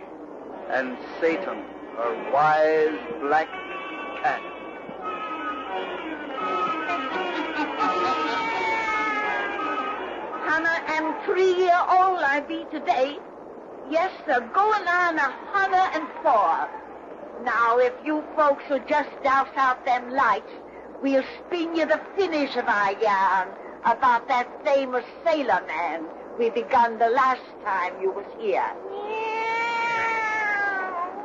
and 0.69 0.95
Satan, 1.19 1.57
her 1.97 2.31
wise 2.31 2.99
black 3.19 3.47
cat. 4.21 4.39
Hannah 10.45 10.83
I'm 10.85 11.25
three 11.25 11.55
year 11.55 11.81
old 11.89 12.21
I 12.21 12.45
be 12.47 12.63
today. 12.71 13.17
Yes, 13.89 14.11
sir, 14.27 14.39
going 14.53 14.87
on 14.87 15.17
a 15.17 15.31
hundred 15.51 15.89
and 15.97 16.07
four. 16.21 16.69
Now, 17.43 17.79
if 17.79 17.93
you 18.05 18.23
folks 18.35 18.63
will 18.69 18.85
just 18.87 19.09
douse 19.23 19.49
out 19.55 19.83
them 19.83 20.11
lights, 20.11 20.51
we'll 21.01 21.25
spin 21.39 21.75
you 21.75 21.87
the 21.87 22.01
finish 22.15 22.55
of 22.55 22.67
our 22.67 22.91
yarn 23.01 23.47
about 23.83 24.27
that 24.27 24.47
famous 24.63 25.05
sailor 25.25 25.63
man 25.65 26.05
we 26.37 26.49
begun 26.51 26.99
the 26.99 27.09
last 27.09 27.41
time 27.63 27.93
you 28.01 28.11
was 28.11 28.25
here. 28.39 28.71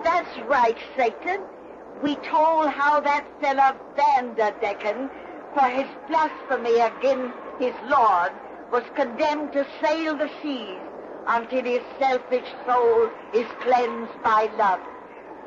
That's 0.03 0.39
right, 0.49 0.77
Satan. 0.97 1.41
We 2.03 2.17
told 2.17 2.69
how 2.71 3.01
that 3.01 3.27
fellow 3.41 3.77
Vanderdecken, 3.97 5.11
for 5.55 5.69
his 5.69 5.87
blasphemy 6.09 6.81
against 6.81 7.37
his 7.59 7.75
Lord, 7.85 8.33
was 8.73 8.83
condemned 8.95 9.53
to 9.53 9.67
sail 9.83 10.17
the 10.17 10.31
seas 10.43 10.81
until 11.27 11.63
his 11.63 11.83
selfish 11.99 12.49
soul 12.67 13.11
is 13.35 13.47
cleansed 13.61 14.23
by 14.25 14.51
love, 14.57 14.81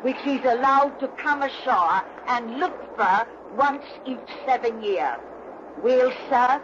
which 0.03 0.17
he's 0.23 0.45
allowed 0.45 0.99
to 0.99 1.07
come 1.17 1.41
ashore 1.41 2.03
and 2.27 2.59
look 2.59 2.75
for 2.95 3.27
once 3.57 3.83
each 4.05 4.29
seven 4.45 4.81
year. 4.83 5.17
Well, 5.81 6.11
sir, 6.29 6.61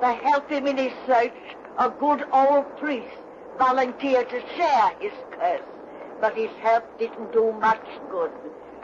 to 0.00 0.06
help 0.06 0.50
him 0.50 0.66
in 0.66 0.76
his 0.76 0.92
search, 1.06 1.32
a 1.80 1.88
good 1.98 2.22
old 2.30 2.66
priest 2.76 3.08
volunteered 3.58 4.28
to 4.28 4.40
share 4.54 4.90
his 5.00 5.12
curse, 5.30 5.62
but 6.20 6.36
his 6.36 6.50
help 6.60 6.84
didn't 6.98 7.32
do 7.32 7.52
much 7.52 7.86
good. 8.10 8.30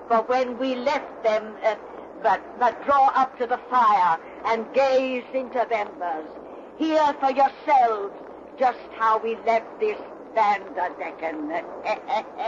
For 0.08 0.22
when 0.22 0.58
we 0.58 0.74
left 0.76 1.22
them, 1.22 1.54
uh, 1.62 1.74
but, 2.22 2.40
but 2.58 2.82
draw 2.86 3.08
up 3.14 3.36
to 3.38 3.46
the 3.46 3.60
fire 3.68 4.18
and 4.46 4.66
gaze 4.72 5.24
into 5.34 5.60
embers, 5.70 6.30
hear 6.78 7.14
for 7.20 7.30
yourselves 7.32 8.14
just 8.58 8.78
how 8.98 9.18
we 9.18 9.36
left 9.44 9.78
this 9.78 9.98
Vanderdecken. 10.34 11.48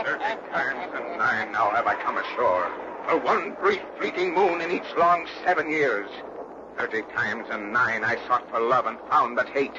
Thirty 0.03 0.35
times 0.51 0.93
and 0.95 1.17
nine 1.17 1.51
now 1.51 1.69
have 1.71 1.85
I 1.85 1.95
come 2.03 2.17
ashore. 2.17 2.71
For 3.07 3.17
one 3.17 3.55
brief 3.61 3.81
fleeting 3.99 4.33
moon 4.33 4.61
in 4.61 4.71
each 4.71 4.95
long 4.97 5.27
seven 5.43 5.69
years. 5.69 6.09
Thirty 6.77 7.01
times 7.15 7.47
and 7.51 7.71
nine 7.71 8.03
I 8.03 8.15
sought 8.27 8.49
for 8.49 8.59
love 8.59 8.87
and 8.87 8.97
found 9.09 9.35
but 9.35 9.49
hate. 9.49 9.73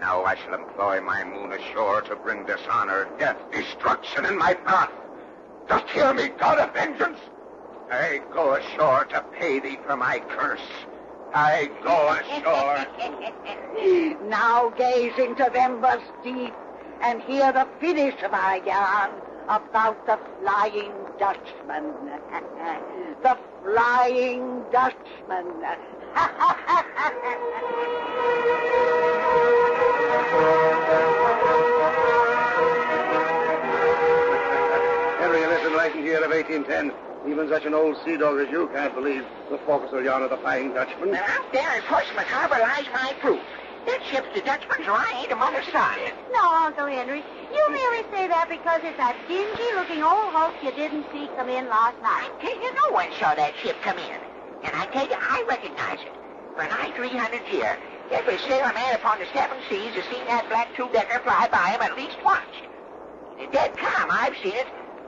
Now 0.00 0.24
I 0.24 0.36
shall 0.36 0.54
employ 0.54 1.00
my 1.00 1.24
moon 1.24 1.52
ashore 1.52 2.02
to 2.02 2.14
bring 2.16 2.44
dishonor, 2.44 3.08
death, 3.18 3.38
destruction 3.50 4.26
in 4.26 4.38
my 4.38 4.54
path. 4.54 4.92
Dost 5.68 5.88
hear 5.90 6.14
me, 6.14 6.28
God 6.28 6.58
of 6.58 6.72
vengeance? 6.72 7.18
I 7.90 8.20
go 8.32 8.54
ashore 8.54 9.06
to 9.06 9.24
pay 9.38 9.58
thee 9.58 9.78
for 9.86 9.96
my 9.96 10.20
curse. 10.20 10.60
I 11.34 11.70
go 11.82 12.08
ashore. 12.20 12.86
now 14.28 14.70
gaze 14.70 15.18
into 15.18 15.50
the 15.52 15.60
embers 15.60 16.02
deep 16.22 16.54
and 17.00 17.20
hear 17.22 17.52
the 17.52 17.66
finish 17.80 18.22
of 18.22 18.32
our 18.32 18.58
yarn 18.58 19.10
about 19.48 20.04
the 20.06 20.18
Flying 20.40 20.92
Dutchman. 21.18 21.94
the 23.22 23.38
Flying 23.62 24.64
Dutchman. 24.70 25.64
Henry, 35.18 35.42
a 35.42 35.48
little 35.48 35.72
legend 35.72 36.04
here 36.04 36.22
of 36.22 36.30
1810. 36.30 36.92
Even 37.28 37.48
such 37.48 37.64
an 37.64 37.74
old 37.74 37.96
sea 38.04 38.16
dog 38.16 38.38
as 38.38 38.50
you 38.50 38.68
can't 38.68 38.94
believe 38.94 39.24
the 39.50 39.58
forecastle 39.66 40.02
yarn 40.02 40.22
of 40.22 40.30
the 40.30 40.36
Flying 40.38 40.72
Dutchman. 40.72 41.08
And 41.10 41.18
out 41.18 41.52
there 41.52 41.76
in 41.76 41.82
Portsmouth 41.82 42.26
Harbor 42.26 42.60
lies 42.60 42.86
my 42.92 43.12
proof. 43.20 43.40
That 43.86 44.00
ship's 44.10 44.28
the 44.34 44.40
Dutchman's 44.42 44.86
right 44.86 45.28
among 45.30 45.54
the 45.54 45.64
sun. 45.72 45.98
No, 46.32 46.44
Uncle 46.44 46.86
Henry. 46.86 47.24
You 47.52 47.64
merely 47.70 48.04
say 48.12 48.28
that 48.28 48.48
because 48.48 48.80
it's 48.84 48.96
that 48.98 49.16
dingy-looking 49.28 50.02
old 50.02 50.32
hulk 50.32 50.54
you 50.62 50.72
didn't 50.72 51.06
see 51.12 51.28
come 51.36 51.48
in 51.48 51.68
last 51.68 51.96
night. 52.02 52.28
I 52.28 52.40
tell 52.40 52.56
you, 52.62 52.70
no 52.74 52.92
one 52.92 53.08
saw 53.18 53.34
that 53.34 53.56
ship 53.62 53.76
come 53.82 53.98
in. 53.98 54.20
And 54.62 54.76
I 54.76 54.86
tell 54.92 55.08
you, 55.08 55.16
I 55.16 55.44
recognize 55.48 56.00
it. 56.04 56.12
For 56.54 56.64
nigh 56.64 56.92
300 56.96 57.48
year, 57.48 57.78
every 58.10 58.38
sailor 58.38 58.72
man 58.72 58.94
upon 58.94 59.18
the 59.18 59.26
seven 59.34 59.58
seas 59.68 59.94
has 59.94 60.04
seen 60.04 60.24
that 60.26 60.48
black 60.48 60.74
two-decker 60.76 61.20
fly 61.20 61.48
by 61.50 61.70
him 61.70 61.82
at 61.82 61.96
least 61.96 62.16
once. 62.24 62.44
In 63.38 63.50
dead 63.50 63.76
calm, 63.76 64.08
I've 64.10 64.36
seen 64.42 64.54
it 64.54 64.66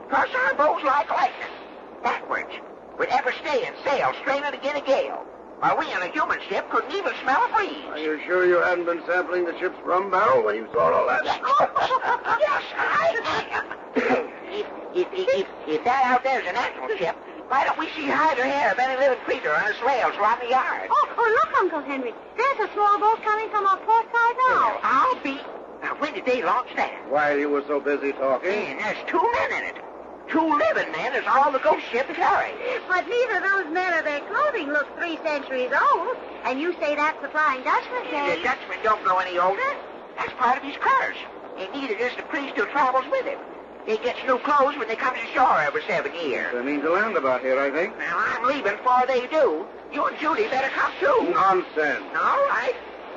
cross 0.09 0.27
our 0.35 0.53
bows 0.55 0.83
like 0.83 1.09
lightning, 1.09 1.55
backwards, 2.03 2.51
with 2.99 3.09
ever 3.09 3.31
stay 3.41 3.65
and 3.65 3.75
sail 3.83 4.13
straight 4.21 4.43
in 4.43 4.53
again 4.53 4.75
a 4.75 4.81
gale, 4.81 5.25
while 5.59 5.77
we 5.77 5.85
on 5.93 6.01
a 6.01 6.11
human 6.11 6.39
ship 6.49 6.69
couldn't 6.69 6.91
even 6.91 7.13
smell 7.23 7.41
a 7.43 7.55
breeze. 7.55 7.85
Are 7.89 7.97
you 7.97 8.19
sure 8.25 8.45
you 8.45 8.59
hadn't 8.61 8.85
been 8.85 9.01
sampling 9.07 9.45
the 9.45 9.57
ship's 9.59 9.79
rum 9.85 10.11
barrel 10.11 10.43
when 10.43 10.55
you 10.55 10.67
saw 10.73 10.91
all 10.91 11.07
that? 11.07 11.23
yes, 11.25 12.63
I 12.77 13.47
am. 13.51 13.65
if, 14.51 14.67
if, 14.93 15.07
if, 15.13 15.27
if, 15.29 15.47
if 15.67 15.83
that 15.85 16.05
out 16.05 16.23
there's 16.23 16.47
an 16.47 16.55
actual 16.55 16.89
ship, 16.97 17.15
why 17.51 17.65
don't 17.65 17.77
we 17.77 17.91
see 17.91 18.07
hide 18.07 18.39
or 18.39 18.47
hair 18.47 18.71
of 18.71 18.79
any 18.79 18.95
living 18.95 19.19
creature 19.27 19.51
on 19.51 19.67
its 19.67 19.81
rails 19.83 20.15
around 20.15 20.39
the 20.39 20.47
yard? 20.47 20.87
Oh, 20.89 21.15
oh, 21.19 21.29
look, 21.43 21.59
Uncle 21.59 21.81
Henry. 21.81 22.13
There's 22.37 22.69
a 22.69 22.71
small 22.71 22.97
boat 22.97 23.21
coming 23.21 23.49
from 23.49 23.67
our 23.67 23.75
port 23.83 24.07
side 24.07 24.35
now. 24.47 24.79
I'll 24.81 25.19
be. 25.19 25.35
Now, 25.83 25.99
when 25.99 26.13
did 26.13 26.25
they 26.25 26.43
launch 26.43 26.69
that? 26.77 26.95
While 27.11 27.37
you 27.37 27.49
were 27.49 27.63
so 27.67 27.81
busy 27.81 28.13
talking. 28.13 28.55
And 28.55 28.79
there's 28.79 29.03
two 29.05 29.19
men 29.19 29.51
in 29.51 29.63
it. 29.67 29.83
Two 30.29 30.47
living 30.47 30.95
men 30.95 31.11
is 31.11 31.27
all 31.27 31.51
the 31.51 31.59
ghost 31.59 31.83
ship 31.91 32.07
carries. 32.15 32.55
But 32.87 33.03
neither 33.11 33.43
of 33.43 33.43
those 33.43 33.73
men 33.73 33.99
or 33.99 34.01
their 34.01 34.21
clothing 34.31 34.71
look 34.71 34.87
three 34.95 35.19
centuries 35.19 35.75
old. 35.91 36.15
And 36.45 36.55
you 36.61 36.71
say 36.79 36.95
that's 36.95 37.19
the 37.21 37.27
Flying 37.35 37.67
Dutchman, 37.67 38.07
The 38.07 38.39
say? 38.39 38.43
Dutchman 38.43 38.79
don't 38.81 39.03
grow 39.03 39.17
any 39.17 39.37
older. 39.37 39.75
That's 40.15 40.31
part 40.39 40.55
of 40.55 40.63
his 40.63 40.77
curse. 40.79 41.19
And 41.59 41.67
neither 41.73 41.99
does 41.99 42.15
the 42.15 42.23
priest 42.31 42.55
who 42.55 42.63
travels 42.71 43.03
with 43.11 43.25
him. 43.25 43.39
They 43.85 43.97
gets 43.97 44.23
new 44.25 44.37
clothes 44.39 44.77
when 44.77 44.87
they 44.87 44.95
comes 44.95 45.17
ashore 45.23 45.59
every 45.59 45.81
seven 45.87 46.13
years. 46.13 46.53
They 46.53 46.61
means 46.61 46.83
to 46.83 46.91
land 46.91 47.17
about 47.17 47.41
here, 47.41 47.59
I 47.59 47.71
think. 47.71 47.97
Now, 47.97 48.17
I'm 48.17 48.43
leaving 48.45 48.75
before 48.77 49.03
they 49.07 49.25
do. 49.27 49.65
You 49.91 50.05
and 50.05 50.17
Judy 50.19 50.47
better 50.47 50.69
come 50.69 50.91
too. 50.99 51.31
Nonsense. 51.31 52.05
All 52.15 52.37
right. 52.49 52.73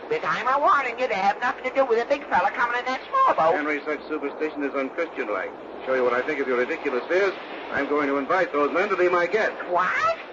But 0.08 0.20
I'm 0.24 0.46
a 0.48 0.58
warning 0.58 0.98
you 0.98 1.08
to 1.08 1.14
have 1.14 1.40
nothing 1.40 1.64
to 1.64 1.74
do 1.74 1.84
with 1.84 2.02
a 2.02 2.06
big 2.06 2.24
fella 2.28 2.50
coming 2.50 2.78
in 2.78 2.84
that 2.86 3.00
small 3.08 3.34
boat. 3.34 3.56
Henry, 3.56 3.80
such 3.84 4.00
superstition 4.08 4.64
is 4.64 4.74
unchristian-like. 4.74 5.52
Show 5.86 5.94
you 5.94 6.04
what 6.04 6.14
I 6.14 6.22
think 6.22 6.40
of 6.40 6.48
your 6.48 6.58
ridiculous 6.58 7.04
fears. 7.08 7.32
I'm 7.70 7.88
going 7.88 8.08
to 8.08 8.16
invite 8.16 8.52
those 8.52 8.72
men 8.72 8.88
to 8.88 8.96
be 8.96 9.08
my 9.08 9.26
guests. 9.26 9.56
What? 9.68 10.23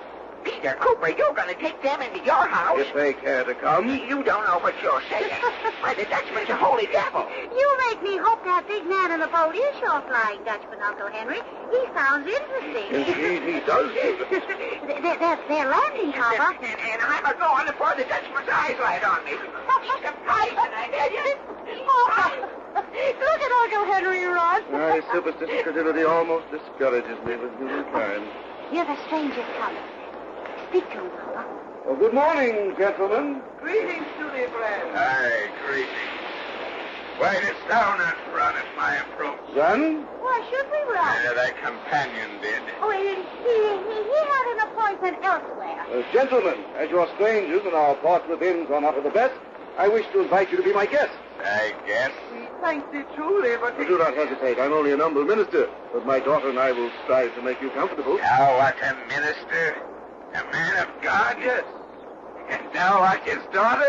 Peter 0.44 0.78
Cooper, 0.80 1.10
you're 1.10 1.34
going 1.34 1.50
to 1.50 1.60
take 1.60 1.82
them 1.82 2.02
into 2.02 2.24
your 2.26 2.48
house? 2.48 2.80
If 2.80 2.94
they 2.94 3.14
care 3.14 3.44
to 3.44 3.56
come. 3.56 3.88
You, 3.88 3.96
you 4.06 4.24
don't 4.24 4.46
know 4.46 4.60
what 4.60 4.76
you're 4.82 5.02
saying. 5.10 5.30
Why, 5.82 5.94
the 5.94 6.06
Dutchman's 6.06 6.50
a 6.50 6.56
holy 6.56 6.88
devil. 6.88 7.28
You 7.30 7.68
make 7.90 8.02
me 8.02 8.18
hope 8.18 8.44
that 8.46 8.68
big 8.68 8.86
man 8.86 9.12
in 9.12 9.20
the 9.20 9.28
boat 9.28 9.56
is 9.56 9.76
your 9.82 10.02
flying 10.10 10.44
Dutchman, 10.44 10.82
Uncle 10.82 11.08
Henry. 11.08 11.42
He 11.70 11.82
sounds 11.94 12.26
interesting. 12.26 12.90
Indeed, 12.90 13.42
he 13.46 13.60
does. 13.66 13.94
they're, 13.96 15.18
they're, 15.18 15.40
they're 15.48 15.70
landing, 15.70 16.14
Papa. 16.14 16.58
And, 16.62 16.80
and 16.80 17.02
I'm 17.02 17.26
a 17.26 17.34
going 17.38 17.68
before 17.68 17.94
the 17.96 18.06
Dutchman's 18.06 18.50
eyes 18.50 18.78
light 18.82 19.06
on 19.06 19.24
me. 19.26 19.38
He's 19.86 20.02
surprising, 20.06 20.72
I 20.74 20.90
tell 20.90 21.12
you. 21.12 21.52
Look 23.02 23.42
at 23.42 23.52
Uncle 23.64 23.86
Henry, 23.94 24.26
Ross. 24.26 24.62
My 24.72 25.02
superstitious 25.12 25.64
credulity 25.64 26.04
almost 26.04 26.46
discourages 26.52 27.18
me 27.26 27.36
with 27.38 27.56
humankind. 27.58 28.24
Hear 28.72 28.86
the 28.86 28.98
strangest 29.08 29.48
coming. 29.58 29.91
Speak 30.72 30.90
to 30.92 31.04
him, 31.04 31.12
Papa. 31.12 31.46
Well, 31.86 31.98
good 31.98 32.14
morning, 32.14 32.74
gentlemen. 32.80 33.42
Greetings 33.60 34.08
to 34.18 34.24
thee, 34.32 34.48
friend. 34.48 34.96
Aye, 34.96 35.50
greetings. 35.68 36.22
Why 37.20 37.34
didst 37.42 37.68
thou 37.68 37.98
not 37.98 38.16
run 38.34 38.56
at 38.56 38.78
my 38.78 38.96
approach? 38.96 39.36
Son? 39.54 40.06
Why 40.22 40.42
should 40.50 40.66
we 40.72 40.96
run? 40.96 41.28
Uh, 41.28 41.34
thy 41.44 41.52
companion 41.60 42.40
did. 42.42 42.62
Oh, 42.82 42.90
he, 42.90 43.04
he, 43.04 43.56
he, 43.84 44.00
he 44.08 44.20
had 44.32 44.46
an 44.54 44.60
appointment 44.72 45.18
elsewhere. 45.26 45.84
Uh, 45.92 46.14
gentlemen, 46.14 46.64
as 46.80 46.90
you 46.90 47.00
are 47.02 47.10
strangers 47.16 47.64
and 47.66 47.74
our 47.76 47.96
Portsmouth 47.96 48.42
inns 48.42 48.72
are 48.72 48.80
not 48.80 48.98
of 48.98 49.04
the 49.04 49.10
best, 49.10 49.36
I 49.78 49.90
wish 49.90 50.06
to 50.14 50.22
invite 50.22 50.52
you 50.52 50.58
to 50.58 50.64
be 50.64 50.72
my 50.72 50.86
guest. 50.86 51.12
I 51.44 51.74
guess. 51.86 52.12
We 52.32 52.48
thank 52.62 52.90
thee 52.94 53.04
truly, 53.14 53.58
but 53.60 53.78
Do 53.78 53.98
not 53.98 54.16
hesitate. 54.16 54.58
I'm 54.58 54.72
only 54.72 54.94
an 54.94 55.02
humble 55.02 55.26
minister, 55.26 55.68
but 55.92 56.06
my 56.06 56.20
daughter 56.20 56.48
and 56.48 56.60
I 56.60 56.72
will 56.72 56.92
strive 57.04 57.36
to 57.36 57.42
make 57.42 57.60
you 57.62 57.72
comfortable. 57.72 58.18
Thou 58.18 58.58
art 58.58 58.78
a 58.82 58.96
minister? 59.10 59.91
A 60.34 60.52
man 60.52 60.78
of 60.78 60.90
God? 61.02 61.38
yes. 61.40 61.64
And 62.50 62.62
thou 62.74 63.00
art 63.00 63.22
his 63.22 63.40
daughter? 63.54 63.84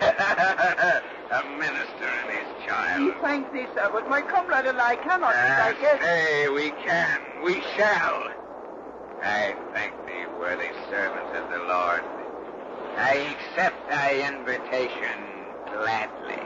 Yes. 0.00 1.02
a 1.30 1.44
minister 1.58 2.04
and 2.04 2.30
his 2.30 2.48
We 2.60 2.66
child. 2.66 3.14
thank 3.22 3.52
thee, 3.52 3.66
sir, 3.74 3.88
but 3.92 4.08
my 4.08 4.20
comrade 4.20 4.66
and 4.66 4.80
I 4.80 4.96
cannot 4.96 5.32
be 5.32 5.48
thy 5.48 5.72
guests. 5.80 6.04
say 6.04 6.48
we 6.48 6.70
can, 6.84 7.20
we 7.44 7.60
shall. 7.76 8.28
I 9.22 9.54
thank 9.72 9.92
thee, 10.06 10.26
worthy 10.38 10.68
servant 10.90 11.34
of 11.36 11.50
the 11.50 11.58
Lord. 11.66 12.02
I 12.96 13.34
accept 13.34 13.88
thy 13.88 14.20
invitation 14.28 15.18
gladly. 15.72 16.42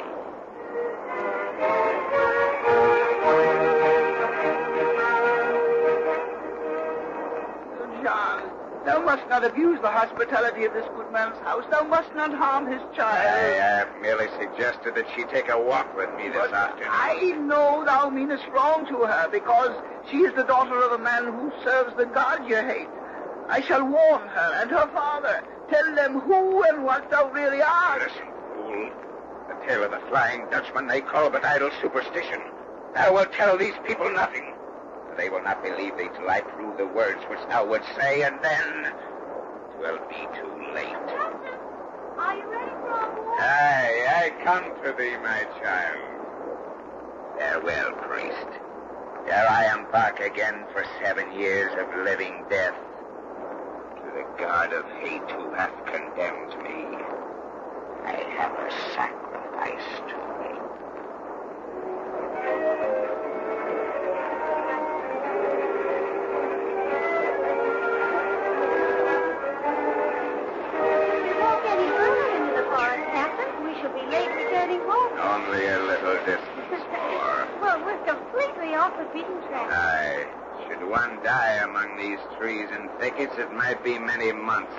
John, 8.03 8.38
thou 8.88 9.01
must 9.03 9.29
not 9.29 9.44
abuse 9.44 9.79
the 9.83 9.90
hospitality 9.90 10.64
of 10.64 10.72
this 10.72 10.87
good 10.96 11.12
man's 11.12 11.37
house. 11.40 11.62
Thou 11.70 11.83
must 11.83 12.14
not 12.14 12.33
harm 12.33 12.66
his 12.66 12.81
child. 12.96 13.20
I 13.20 13.61
have 13.61 13.88
merely 14.01 14.29
suggested 14.40 14.94
that 14.94 15.05
she 15.14 15.24
take 15.24 15.51
a 15.51 15.61
walk 15.61 15.94
with 15.94 16.09
me 16.16 16.31
this 16.31 16.48
But 16.51 16.55
afternoon. 16.55 16.88
I 16.90 17.33
know 17.37 17.85
thou 17.85 18.09
meanest 18.09 18.44
wrong 18.48 18.87
to 18.87 19.05
her 19.05 19.29
because 19.31 19.77
she 20.11 20.18
is 20.18 20.35
the 20.35 20.44
daughter 20.44 20.83
of 20.83 20.92
a 20.92 20.98
man 20.98 21.24
who 21.27 21.53
serves 21.62 21.94
the 21.96 22.07
God 22.07 22.48
you 22.48 22.57
hate. 22.57 22.88
I 23.48 23.61
shall 23.61 23.85
warn 23.85 24.27
her 24.27 24.53
and 24.62 24.70
her 24.70 24.88
father. 24.94 25.44
Tell 25.70 25.94
them 25.94 26.20
who 26.20 26.62
and 26.62 26.83
what 26.83 27.11
thou 27.11 27.31
really 27.31 27.61
art. 27.61 28.01
Listen, 28.01 28.27
fool. 28.55 28.90
The 29.48 29.66
tale 29.66 29.85
of 29.85 29.90
the 29.90 30.01
Flying 30.09 30.46
Dutchman 30.51 30.87
they 30.87 31.03
call 31.03 31.29
but 31.29 31.44
idle 31.44 31.70
superstition. 31.83 32.40
Thou 32.94 33.12
wilt 33.12 33.33
tell 33.35 33.59
these 33.59 33.77
people 33.87 34.11
nothing. 34.11 34.55
They 35.18 35.28
will 35.28 35.42
not 35.42 35.64
believe 35.64 35.96
thee 35.98 36.09
till 36.16 36.31
I 36.31 36.40
prove 36.42 36.76
the 36.78 36.87
words 36.87 37.20
which 37.28 37.40
thou 37.48 37.66
would 37.66 37.83
say, 37.96 38.22
and 38.22 38.38
then 38.40 38.92
twill 39.76 39.98
be 40.09 40.28
too 40.38 40.72
late. 40.72 40.94
Are 42.16 42.37
you 42.37 42.46
ready 42.46 42.70
for 42.81 42.90
our 42.90 43.16
war? 43.16 43.35
Aye, 43.40 44.07
I 44.09 44.44
come 44.44 44.64
to 44.85 44.92
thee, 44.96 45.16
my 45.20 45.44
child. 45.61 45.98
Farewell, 47.37 47.92
priest. 48.07 48.48
Ere 49.26 49.46
I 49.50 49.74
embark 49.76 50.20
again 50.20 50.64
for 50.72 50.85
seven 51.02 51.33
years 51.33 51.72
of 51.78 52.04
living 52.04 52.44
death, 52.48 52.76
to 53.96 54.11
the 54.14 54.24
God 54.38 54.72
of 54.72 54.87
hate 55.02 55.28
who 55.33 55.50
hath 55.52 55.74
condemned 55.85 56.62
me, 56.62 56.96
I 58.07 58.22
have 58.38 58.54
a 58.54 58.70
sacrifice 58.94 60.00
to 60.11 60.28
off 78.88 78.98
the 78.98 79.05
beaten 79.12 79.40
track. 79.48 79.70
Aye. 79.70 80.27
Should 80.66 80.88
one 80.88 81.22
die 81.22 81.61
among 81.62 81.96
these 81.96 82.18
trees 82.38 82.68
and 82.72 82.90
thickets, 82.98 83.35
it 83.38 83.53
might 83.53 83.83
be 83.85 83.98
many 83.98 84.33
months 84.33 84.72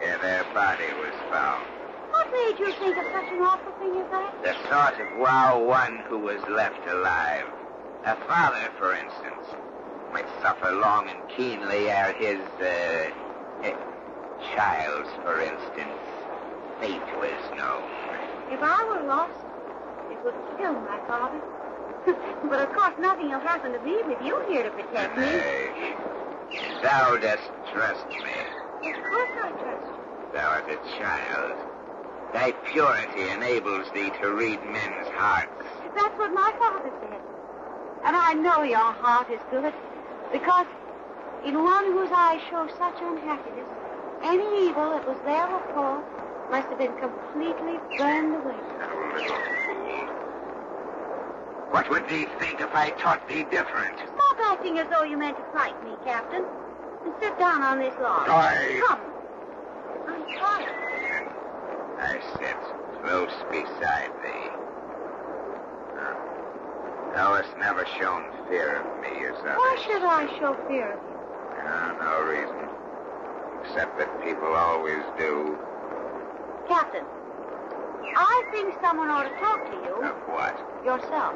ere 0.00 0.18
their 0.18 0.44
body 0.54 0.90
was 0.98 1.14
found. 1.30 1.64
What 2.10 2.30
made 2.30 2.58
you 2.58 2.72
think 2.74 2.96
of 2.96 3.04
such 3.12 3.32
an 3.32 3.40
awful 3.40 3.72
thing 3.78 4.02
as 4.02 4.10
that? 4.10 4.42
The 4.42 4.68
thought 4.68 5.00
of 5.00 5.18
wow 5.18 5.62
one 5.62 6.02
who 6.08 6.18
was 6.18 6.40
left 6.48 6.86
alive. 6.88 7.46
A 8.04 8.16
father, 8.26 8.70
for 8.78 8.94
instance, 8.94 9.46
might 10.12 10.26
suffer 10.42 10.72
long 10.72 11.08
and 11.08 11.20
keenly 11.36 11.88
ere 11.88 12.12
his, 12.14 12.40
uh, 12.60 13.10
eh, 13.62 13.74
child's, 14.54 15.10
for 15.22 15.40
instance, 15.40 16.02
fate 16.80 17.16
was 17.18 17.42
known. 17.56 17.82
If 18.50 18.60
I 18.60 18.84
were 18.84 19.06
lost, 19.06 19.38
it 20.10 20.18
would 20.24 20.34
kill 20.58 20.74
my 20.74 20.98
father. 21.06 21.40
but 22.48 22.60
of 22.60 22.72
course, 22.72 22.94
nothing 22.98 23.30
will 23.30 23.40
happen 23.40 23.72
to 23.72 23.78
me 23.80 23.96
with 24.06 24.20
you 24.22 24.40
here 24.48 24.62
to 24.62 24.70
protect 24.70 25.16
me. 25.16 25.24
Thou 26.82 27.16
dost 27.16 27.50
trust 27.72 28.06
me. 28.08 28.88
Of 28.88 28.94
course 29.04 29.30
I 29.42 29.50
trust 29.52 29.86
you. 29.86 30.02
Thou 30.32 30.48
art 30.48 30.64
a 30.68 30.98
child. 30.98 31.52
Thy 32.32 32.52
purity 32.72 33.28
enables 33.28 33.90
thee 33.90 34.10
to 34.20 34.34
read 34.34 34.58
men's 34.64 35.08
hearts. 35.14 35.50
That's 35.94 36.18
what 36.18 36.32
my 36.32 36.52
father 36.58 36.90
said. 37.00 37.20
And 38.04 38.16
I 38.16 38.32
know 38.34 38.62
your 38.62 38.78
heart 38.78 39.30
is 39.30 39.40
good, 39.50 39.72
because 40.32 40.66
in 41.44 41.62
one 41.62 41.84
whose 41.92 42.10
eyes 42.10 42.40
show 42.50 42.66
such 42.78 43.00
unhappiness, 43.00 43.66
any 44.24 44.68
evil 44.68 44.90
that 44.90 45.06
was 45.06 45.18
there 45.24 45.46
before 45.46 46.02
must 46.50 46.68
have 46.68 46.78
been 46.78 46.94
completely 46.94 47.78
burned 47.98 48.34
away. 48.34 49.58
Thou 51.72 51.78
little 51.78 51.84
fool. 51.88 51.90
What 51.90 51.90
would 51.90 52.08
thee 52.08 52.26
think 52.38 52.60
if 52.60 52.74
I 52.74 52.90
taught 52.90 53.26
thee 53.28 53.44
different? 53.44 53.96
Stop 53.98 54.38
acting 54.52 54.78
as 54.78 54.88
though 54.88 55.04
you 55.04 55.16
meant 55.16 55.36
to 55.36 55.44
fight 55.52 55.74
me, 55.84 55.92
Captain, 56.04 56.44
and 57.04 57.14
sit 57.20 57.38
down 57.38 57.62
on 57.62 57.78
this 57.78 57.94
log. 58.00 58.28
I- 58.28 58.80
Come. 58.86 59.00
I'm 60.08 60.24
tired. 60.38 61.28
I 61.98 62.20
sit 62.38 62.56
close 63.02 63.32
beside 63.50 64.10
thee. 64.22 64.50
Thou 67.14 67.34
hast 67.34 67.56
never 67.58 67.84
shown 68.00 68.24
fear 68.48 68.76
of 68.80 69.00
me 69.02 69.26
as 69.26 69.36
others. 69.40 69.56
Why 69.56 69.76
should 69.86 70.02
I 70.02 70.26
show 70.38 70.54
fear 70.66 70.92
of 70.92 71.00
you? 71.00 71.18
Ah, 71.64 71.94
no 72.00 72.22
reason. 72.30 72.68
Except 73.64 73.98
that 73.98 74.24
people 74.24 74.48
always 74.54 75.02
do. 75.18 75.58
Captain, 76.66 77.04
I 78.16 78.42
think 78.50 78.74
someone 78.80 79.10
ought 79.10 79.24
to 79.24 79.38
talk 79.38 79.70
to 79.70 79.76
you 79.84 79.94
Of 80.08 80.16
what? 80.28 80.56
yourself. 80.84 81.34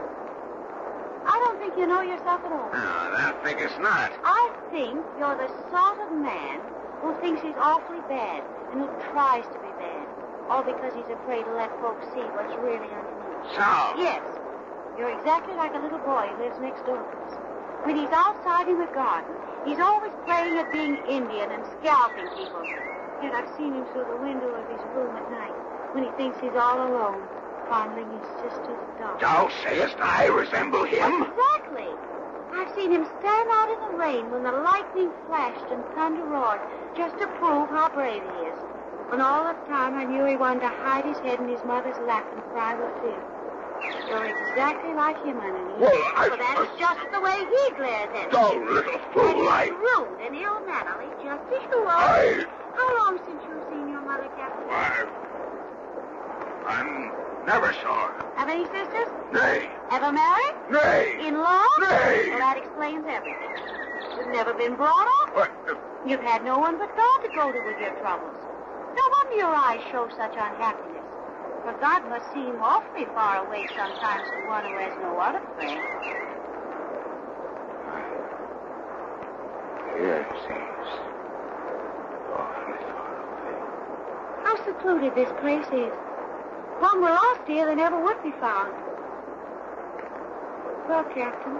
I 1.57 1.59
don't 1.59 1.73
think 1.73 1.81
you 1.81 1.89
know 1.89 2.03
yourself 2.03 2.45
at 2.45 2.53
all. 2.53 2.69
No, 2.69 3.17
thou 3.17 3.33
thinkest 3.41 3.81
not. 3.81 4.13
I 4.25 4.53
think 4.71 5.01
you're 5.19 5.37
the 5.41 5.49
sort 5.73 5.97
of 6.05 6.13
man 6.21 6.61
who 7.01 7.17
thinks 7.25 7.41
he's 7.41 7.57
awfully 7.57 8.01
bad 8.13 8.45
and 8.73 8.85
who 8.85 8.89
tries 9.09 9.45
to 9.49 9.59
be 9.65 9.73
bad, 9.81 10.05
all 10.53 10.61
because 10.61 10.93
he's 10.93 11.09
afraid 11.09 11.49
to 11.49 11.53
let 11.57 11.73
folks 11.81 12.05
see 12.13 12.21
what's 12.37 12.53
really 12.61 12.93
underneath. 12.93 13.57
So? 13.57 13.65
Yes, 13.97 14.21
you're 15.01 15.09
exactly 15.17 15.57
like 15.57 15.73
a 15.73 15.81
little 15.81 16.03
boy 16.05 16.29
who 16.29 16.45
lives 16.45 16.61
next 16.61 16.85
door 16.85 17.01
to 17.01 17.09
us. 17.25 17.33
When 17.89 17.97
he's 17.97 18.13
outside 18.13 18.69
in 18.69 18.77
the 18.77 18.93
garden, 18.93 19.33
he's 19.65 19.81
always 19.81 20.13
playing 20.29 20.61
at 20.61 20.69
being 20.77 21.01
Indian 21.09 21.57
and 21.57 21.65
scalping 21.81 22.29
people. 22.37 22.69
Yet 23.25 23.33
I've 23.33 23.49
seen 23.57 23.73
him 23.73 23.89
through 23.97 24.05
the 24.13 24.21
window 24.21 24.53
of 24.53 24.69
his 24.69 24.83
room 24.93 25.17
at 25.17 25.25
night 25.33 25.57
when 25.97 26.05
he 26.05 26.13
thinks 26.21 26.37
he's 26.37 26.53
all 26.53 26.85
alone, 26.85 27.25
fondling 27.69 28.09
his 28.19 28.27
sister's 28.43 28.83
dog. 28.99 29.21
Thou 29.21 29.49
sayest 29.65 29.97
I 30.01 30.27
resemble 30.27 30.85
him? 30.85 31.23
Exactly. 31.23 31.89
I've 32.55 32.73
seen 32.75 32.91
him 32.91 33.05
stand 33.21 33.49
out 33.53 33.69
in 33.71 33.81
the 33.91 33.95
rain 33.99 34.31
when 34.31 34.43
the 34.43 34.53
lightning 34.53 35.11
flashed 35.27 35.67
and 35.71 35.85
thunder 35.95 36.25
roared 36.25 36.61
just 36.97 37.19
to 37.19 37.27
prove 37.39 37.69
how 37.69 37.91
brave 37.93 38.23
he 38.23 38.37
is. 38.49 38.59
And 39.13 39.21
all 39.23 39.45
the 39.45 39.55
time 39.69 39.95
I 39.95 40.05
knew 40.05 40.25
he 40.25 40.37
wanted 40.37 40.61
to 40.61 40.73
hide 40.83 41.05
his 41.05 41.19
head 41.19 41.39
in 41.39 41.49
his 41.49 41.63
mother's 41.65 41.99
lap 42.09 42.27
and 42.33 42.43
cry 42.51 42.75
with 42.75 42.91
fear. 43.03 43.23
You're 44.09 44.25
exactly 44.25 44.95
like 44.95 45.19
him, 45.23 45.39
underneath. 45.39 45.79
Well, 45.79 46.03
I- 46.17 46.29
But 46.31 46.39
that's 46.41 46.71
just 46.79 47.01
the 47.13 47.21
way 47.21 47.37
he 47.39 47.75
glares 47.77 48.11
at 48.17 48.35
Oh, 48.35 48.55
you. 48.55 48.65
little 48.73 48.95
And 48.95 49.13
fool, 49.13 49.37
he's 49.43 49.51
I... 49.51 49.69
rude 49.69 50.17
and 50.27 50.35
ill-mannerly, 50.35 51.11
just 51.23 51.45
as 51.55 51.63
you 51.71 51.79
are. 51.87 51.93
I... 51.93 52.47
How 52.75 52.89
long 53.05 53.19
since 53.27 53.43
you've 53.47 53.63
seen 53.71 53.89
your 53.91 54.01
mother, 54.03 54.29
Captain? 54.35 54.67
I... 54.71 55.07
I'm 56.67 57.13
never 57.47 57.73
sure. 57.81 58.11
Have 58.37 58.49
any 58.49 58.65
sisters? 58.67 59.09
Nay, 59.33 59.71
Ever 59.91 60.13
married? 60.13 60.55
nay. 60.71 61.17
In-laws? 61.27 61.79
Nay. 61.81 62.27
Well, 62.31 62.39
that 62.39 62.59
explains 62.59 63.05
everything. 63.09 63.55
You've 64.19 64.33
never 64.35 64.53
been 64.55 64.75
brought 64.75 65.07
up. 65.23 65.35
What? 65.35 65.51
You've 66.07 66.21
had 66.21 66.45
no 66.45 66.59
one 66.59 66.79
but 66.79 66.95
God 66.97 67.19
to 67.23 67.29
go 67.35 67.53
to 67.53 67.59
with 67.67 67.79
your 67.81 67.95
troubles. 68.03 68.35
No 68.95 69.03
wonder 69.19 69.37
your 69.37 69.55
eyes 69.55 69.81
show 69.91 70.09
such 70.17 70.33
unhappiness. 70.35 71.05
For 71.65 71.73
God 71.81 72.09
must 72.09 72.33
seem 72.33 72.57
awfully 72.63 73.07
far 73.15 73.47
away 73.47 73.67
sometimes 73.77 74.29
to 74.31 74.47
one 74.49 74.65
who 74.65 74.79
has 74.79 74.95
no 75.03 75.19
other 75.19 75.43
friend. 75.57 75.81
Here 79.99 80.21
it 80.23 80.33
seems. 80.47 80.89
Awfully 82.37 82.79
far 82.87 83.11
away. 83.27 83.57
How 84.45 84.55
secluded 84.65 85.15
this 85.15 85.33
place 85.41 85.67
is. 85.73 85.93
One 86.81 87.01
were 87.01 87.11
lost 87.11 87.41
here, 87.47 87.67
they 87.67 87.75
never 87.75 88.03
would 88.03 88.23
be 88.23 88.33
found. 88.33 88.73
Well, 90.89 91.05
Captain, 91.05 91.55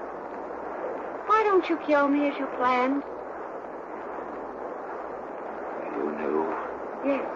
why 1.27 1.43
don't 1.43 1.69
you 1.69 1.77
kill 1.87 2.09
me 2.09 2.29
as 2.29 2.39
you 2.39 2.47
planned? 2.57 3.03
You 5.97 6.11
knew? 6.17 6.55
Yes. 7.05 7.27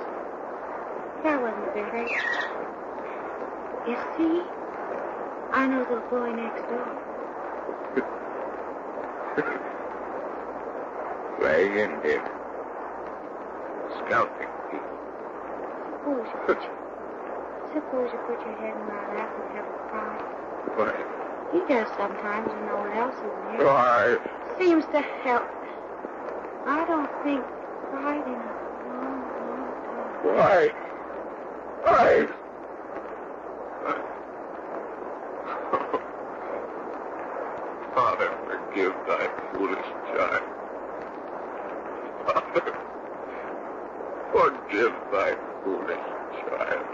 That 1.25 1.43
wasn't 1.43 1.75
better. 1.75 1.97
Eh? 1.97 2.07
You 3.89 3.97
see, 4.17 4.43
I 5.53 5.67
know 5.67 5.85
the 5.85 6.01
boy 6.09 6.33
next 6.33 6.69
door. 6.69 6.87
Playing 11.41 11.73
Indian. 11.73 12.23
Scalping 13.99 14.49
people. 14.71 14.97
Suppose 15.93 16.27
you 16.27 16.39
put 16.47 16.63
your, 16.63 16.80
suppose 17.75 18.11
you 18.13 18.19
put 18.27 18.39
your 18.45 18.55
head 18.59 18.75
in 18.75 18.85
my 18.87 19.15
lap 19.15 19.31
and 19.39 19.47
have 19.57 19.67
a 19.67 19.75
cry. 19.91 20.17
Why? 20.77 20.95
He 21.53 21.61
does 21.73 21.89
sometimes 21.97 22.49
when 22.49 22.67
no 22.67 22.77
one 22.77 22.93
else 22.93 23.15
is 23.15 23.35
near. 23.51 23.67
Why? 23.67 24.17
Seems 24.59 24.85
to 24.87 25.01
help. 25.01 25.49
I 26.67 26.85
don't 26.87 27.11
think 27.25 27.45
cried 27.91 28.27
in 28.27 28.35
a 28.35 28.55
long, 28.87 29.19
long 29.49 29.67
time. 29.87 30.37
Why? 30.37 30.71
Why? 31.83 32.29
Father, 37.95 38.31
forgive 38.47 38.95
thy 39.09 39.29
foolish 39.53 39.87
child. 40.15 40.43
Father, 42.27 42.75
forgive 44.33 44.95
thy 45.13 45.35
foolish 45.65 46.07
child. 46.47 46.87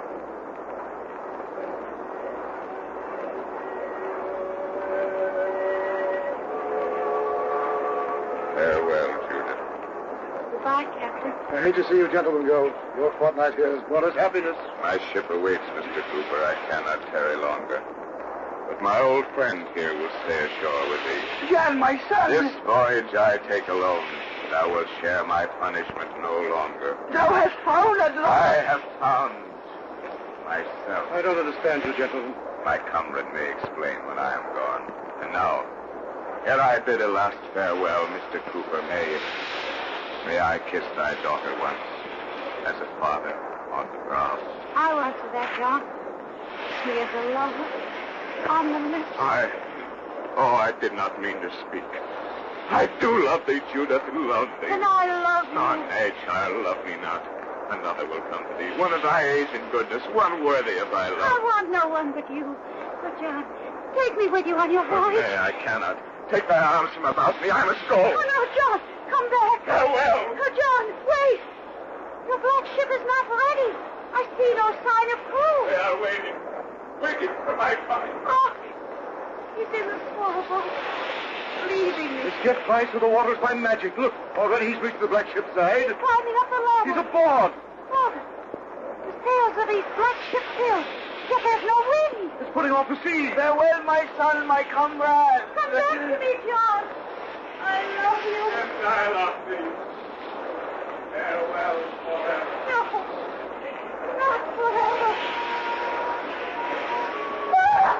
Farewell, 8.54 9.10
Judith. 9.28 9.58
Goodbye, 10.52 10.85
Captain. 10.98 11.32
I 11.52 11.62
hate 11.62 11.74
to 11.74 11.84
see 11.84 11.96
you 11.96 12.08
gentlemen 12.08 12.46
go. 12.46 12.72
Your 12.96 13.12
fortnight 13.12 13.54
here 13.54 13.74
has 13.74 13.82
brought 13.82 14.04
us 14.04 14.14
happiness. 14.14 14.56
My 14.80 14.98
ship 14.98 15.28
awaits, 15.30 15.64
Mr. 15.74 16.02
Cooper. 16.10 16.42
I 16.44 16.54
cannot 16.68 17.00
tarry 17.10 17.36
longer. 17.36 17.82
But 18.68 18.80
my 18.80 19.00
old 19.00 19.26
friend 19.34 19.66
here 19.74 19.94
will 19.94 20.10
stay 20.24 20.44
ashore 20.44 20.88
with 20.88 21.04
thee. 21.04 21.48
Jan, 21.48 21.78
my 21.78 22.00
son. 22.08 22.30
This 22.30 22.52
voyage 22.64 23.14
I 23.14 23.36
take 23.38 23.68
alone. 23.68 24.08
Thou 24.50 24.70
wilt 24.70 24.88
share 25.00 25.24
my 25.24 25.46
punishment 25.60 26.10
no 26.20 26.40
longer. 26.50 26.96
Thou 27.10 27.32
hast 27.32 27.54
found 27.64 28.00
at 28.00 28.16
I 28.18 28.62
have 28.66 28.82
found 28.98 29.34
myself. 30.44 31.10
I 31.12 31.22
don't 31.22 31.38
understand 31.38 31.84
you, 31.84 31.92
gentlemen. 31.94 32.34
My 32.64 32.78
comrade 32.78 33.32
may 33.34 33.50
explain 33.50 33.96
when 34.06 34.18
I 34.18 34.34
am 34.34 34.42
gone. 34.54 34.82
And 35.22 35.32
now, 35.32 35.64
ere 36.46 36.60
I 36.60 36.78
bid 36.78 37.00
a 37.00 37.08
last 37.08 37.38
farewell, 37.52 38.06
Mr. 38.06 38.44
Cooper, 38.50 38.82
may 38.82 39.18
may 40.26 40.38
I 40.40 40.58
kiss 40.58 40.84
thy 40.96 41.14
daughter 41.22 41.54
once, 41.60 41.78
as 42.66 42.80
a 42.80 42.86
father 43.00 43.38
on 43.72 43.88
the 43.92 43.98
brow. 43.98 44.38
I'll 44.74 45.00
answer 45.00 45.28
that, 45.32 45.52
John. 45.56 45.84
He 46.84 46.90
is 46.90 47.08
a 47.14 47.22
lover 47.22 47.66
on 48.48 48.72
the 48.72 48.80
lips. 48.80 49.08
I, 49.18 49.48
oh, 50.36 50.54
I 50.54 50.72
did 50.80 50.92
not 50.92 51.18
mean 51.20 51.40
to 51.40 51.50
speak. 51.66 51.84
I 52.68 52.86
do 52.98 53.24
love 53.24 53.46
thee, 53.46 53.60
Judith, 53.72 54.02
and 54.08 54.26
love 54.26 54.48
thee. 54.60 54.66
And 54.70 54.82
I 54.84 55.22
love 55.22 55.52
you. 55.52 55.58
Oh, 55.58 55.86
nay, 55.88 56.12
child, 56.26 56.64
love 56.64 56.84
me 56.84 56.96
not. 57.00 57.22
Another 57.70 58.06
will 58.06 58.20
come 58.22 58.44
to 58.46 58.54
thee, 58.54 58.70
one 58.72 58.92
of 58.92 59.02
thy 59.02 59.28
age 59.28 59.48
and 59.54 59.70
goodness, 59.70 60.02
one 60.12 60.44
worthy 60.44 60.78
of 60.78 60.90
thy 60.90 61.08
love. 61.08 61.18
I 61.20 61.40
want 61.42 61.70
no 61.70 61.88
one 61.88 62.12
but 62.12 62.28
you. 62.28 62.56
But, 63.02 63.18
John, 63.18 63.44
take 63.94 64.16
me 64.18 64.28
with 64.28 64.46
you 64.46 64.56
on 64.58 64.70
your 64.70 64.84
Oh, 64.88 65.08
voyage. 65.08 65.20
nay, 65.20 65.36
I 65.38 65.52
cannot. 65.52 65.98
Take 66.28 66.48
thy 66.48 66.58
arms 66.58 66.90
from 66.90 67.04
about 67.04 67.40
me. 67.40 67.50
I 67.50 67.64
must 67.64 67.86
go. 67.88 67.96
Oh, 67.96 68.02
no, 68.04 68.76
John, 68.78 68.80
come 69.10 69.26
back. 69.30 69.58
Farewell. 69.66 70.20
Oh, 70.36 70.50
John, 70.52 70.84
wait. 71.06 71.40
Your 72.28 72.38
black 72.42 72.64
ship 72.74 72.88
is 72.90 73.04
not 73.06 73.24
ready. 73.30 73.70
I 74.16 74.22
see 74.34 74.50
no 74.56 74.66
sign 74.82 75.08
of 75.14 75.20
crew. 75.30 75.58
They 75.70 75.78
are 75.78 75.98
waiting, 76.02 76.36
waiting 77.02 77.32
for 77.44 77.54
my 77.56 77.74
coming. 77.86 78.14
Oh, 78.26 78.50
he's 79.54 79.70
in 79.76 79.86
the 79.86 79.98
small 80.14 80.42
boat, 80.48 80.66
leaving 81.68 82.16
me, 82.16 82.22
This 82.24 82.34
jet 82.42 82.58
flies 82.66 82.88
through 82.90 83.00
the 83.00 83.08
waters 83.12 83.38
by 83.42 83.54
magic. 83.54 83.96
Look, 83.98 84.14
already 84.36 84.72
he's 84.72 84.80
reached 84.80 85.00
the 85.00 85.06
black 85.06 85.28
ship's 85.34 85.52
side. 85.54 85.84
He's 85.84 86.00
climbing 86.00 86.36
up 86.40 86.48
the 86.50 86.62
ladder. 86.64 86.88
He's 86.90 87.00
aboard. 87.04 87.52
Oh, 87.92 88.10
the 89.04 89.14
sails 89.22 89.56
of 89.62 89.66
these 89.68 89.86
black 89.94 90.16
ships 90.32 90.50
fill, 90.56 90.82
yet 91.30 91.40
there's 91.44 91.66
no 91.68 91.78
wind. 91.92 92.32
It's 92.40 92.50
putting 92.56 92.72
off 92.72 92.88
the 92.88 92.98
sea. 93.04 93.30
Farewell, 93.36 93.84
my 93.84 94.08
son, 94.16 94.46
my 94.48 94.64
comrade. 94.64 95.44
Come 95.54 95.70
back 95.72 95.92
to 95.92 96.18
me, 96.18 96.32
John. 96.48 96.82
I 97.66 97.82
love 97.98 98.22
you. 98.34 98.44
And 98.60 98.72
I 98.86 99.04
love 99.18 99.36
thee. 99.48 99.70
Farewell 101.12 101.80
forever. 102.06 102.54
No, 102.70 102.80
not 104.22 104.42
forever. 104.56 105.10
Ah! 107.56 107.98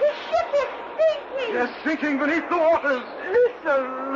The 0.00 0.10
ship 0.28 0.50
is 0.62 0.70
sinking. 0.98 1.50
Yes, 1.54 1.70
sinking 1.84 2.18
beneath 2.18 2.48
the 2.48 2.58
waters. 2.58 3.06
Listen. 3.32 4.08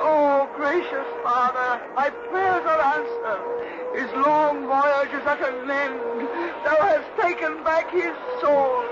Oh, 0.00 0.48
gracious 0.56 1.06
Father, 1.22 1.82
my 1.94 2.08
prayers 2.30 2.64
are 2.64 2.80
answered. 2.96 3.58
His 3.94 4.10
long 4.24 4.66
voyage 4.66 5.12
is 5.12 5.26
at 5.26 5.40
an 5.42 5.70
end. 5.70 6.00
Thou 6.64 6.76
hast 6.86 7.08
taken 7.20 7.64
back 7.64 7.90
his 7.90 8.14
soul. 8.40 8.84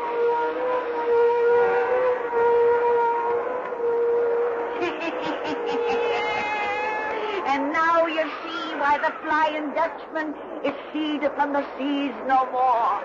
and 7.47 7.73
now 7.73 8.07
you 8.07 8.31
see 8.43 8.66
why 8.79 8.99
the 8.99 9.13
Flying 9.25 9.73
Dutchman 9.75 10.35
is 10.65 10.75
seed 10.93 11.25
upon 11.25 11.53
the 11.53 11.65
seas 11.79 12.15
no 12.27 12.47
more. 12.53 13.03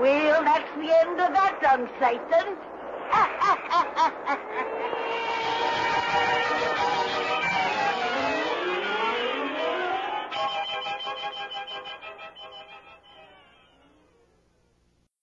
Well, 0.00 0.42
that's 0.44 0.70
the 0.76 0.90
end 1.00 1.20
of 1.20 1.32
that 1.32 1.60
done, 1.60 1.88
Satan. 2.00 2.56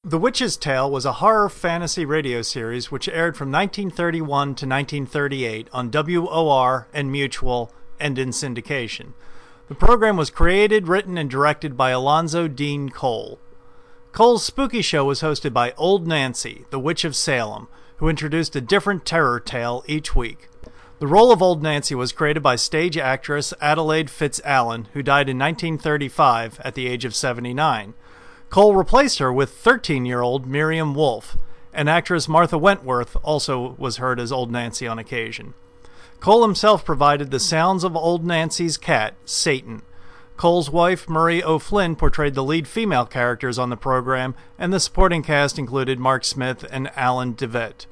The 0.04 0.18
Witch's 0.18 0.58
Tale 0.58 0.90
was 0.90 1.06
a 1.06 1.14
horror 1.14 1.50
fantasy 1.50 2.04
radio 2.04 2.42
series 2.42 2.92
which 2.92 3.08
aired 3.08 3.38
from 3.38 3.52
1931 3.52 4.56
to 4.56 4.66
1938 4.66 5.68
on 5.72 5.92
WOR 5.92 6.88
and 6.94 7.12
Mutual 7.12 7.72
and 8.00 8.18
in 8.18 8.30
syndication. 8.30 9.14
The 9.70 9.76
program 9.76 10.18
was 10.18 10.32
created, 10.32 10.88
written, 10.88 11.16
and 11.16 11.30
directed 11.30 11.78
by 11.78 11.92
Alonzo 11.92 12.48
Deen 12.48 12.90
Cole. 12.90 13.38
Cole's 14.12 14.44
spooky 14.44 14.82
show 14.82 15.06
was 15.06 15.22
hosted 15.22 15.54
by 15.54 15.74
Old 15.78 16.08
Nancy, 16.08 16.66
the 16.72 16.80
Witch 16.80 17.06
of 17.06 17.16
Salem, 17.16 17.68
who 17.98 18.10
introduced 18.10 18.56
a 18.56 18.62
different 18.62 19.06
terror 19.06 19.40
tale 19.40 19.84
each 19.86 20.16
week. 20.16 20.50
The 20.98 21.06
role 21.06 21.32
of 21.32 21.44
Old 21.44 21.62
Nancy 21.62 21.94
was 21.94 22.12
created 22.12 22.42
by 22.42 22.56
stage 22.56 22.98
actress 22.98 23.54
Adelaide 23.62 24.10
Fitz-Allen, 24.10 24.88
who 24.94 25.04
died 25.04 25.30
in 25.30 25.38
1935 25.38 26.60
at 26.62 26.74
the 26.74 26.88
age 26.88 27.06
of 27.06 27.14
79. 27.14 27.94
Cole 28.50 28.74
replaced 28.74 29.20
her 29.20 29.32
with 29.32 29.52
13 29.52 30.04
year 30.04 30.22
old 30.22 30.48
Miriam 30.48 30.96
Wolfe, 30.96 31.38
and 31.72 31.88
actress 31.88 32.28
Martha 32.28 32.58
Wentworth 32.58 33.16
also 33.22 33.76
was 33.78 33.98
heard 33.98 34.20
as 34.20 34.32
Old 34.32 34.52
Nancy 34.52 34.88
on 34.88 34.98
occasion. 34.98 35.54
Cole 36.20 36.42
himself 36.42 36.84
provided 36.84 37.32
the 37.32 37.40
sounds 37.40 37.84
of 37.84 37.96
Old 37.96 38.26
Nancy's 38.26 38.78
cat, 38.78 39.14
Satan. 39.24 39.84
Cole's 40.36 40.70
wife, 40.70 41.08
Marie 41.10 41.44
O'Flynn, 41.44 41.96
portrayed 41.96 42.34
the 42.34 42.44
lead 42.44 42.68
female 42.68 43.06
characters 43.06 43.58
on 43.58 43.70
the 43.70 43.78
program, 43.78 44.36
and 44.58 44.72
the 44.74 44.80
supporting 44.80 45.24
cast 45.24 45.58
included 45.58 46.00
Mark 46.00 46.24
Smith 46.24 46.66
and 46.72 46.92
Alan 46.96 47.36
Devitt. 47.36 47.88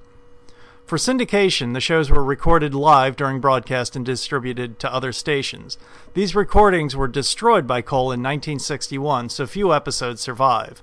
For 0.85 0.97
syndication, 0.97 1.73
the 1.73 1.81
shows 1.81 2.09
were 2.09 2.23
recorded 2.23 2.73
live 2.73 3.17
during 3.17 3.41
broadcast 3.41 3.97
and 3.97 4.05
distributed 4.05 4.79
to 4.79 4.93
other 4.93 5.11
stations. 5.11 5.77
These 6.13 6.35
recordings 6.35 6.95
were 6.95 7.09
destroyed 7.09 7.67
by 7.67 7.81
Cole 7.81 8.13
in 8.13 8.23
1961, 8.23 9.29
so 9.29 9.45
few 9.45 9.73
episodes 9.73 10.21
survive. 10.21 10.81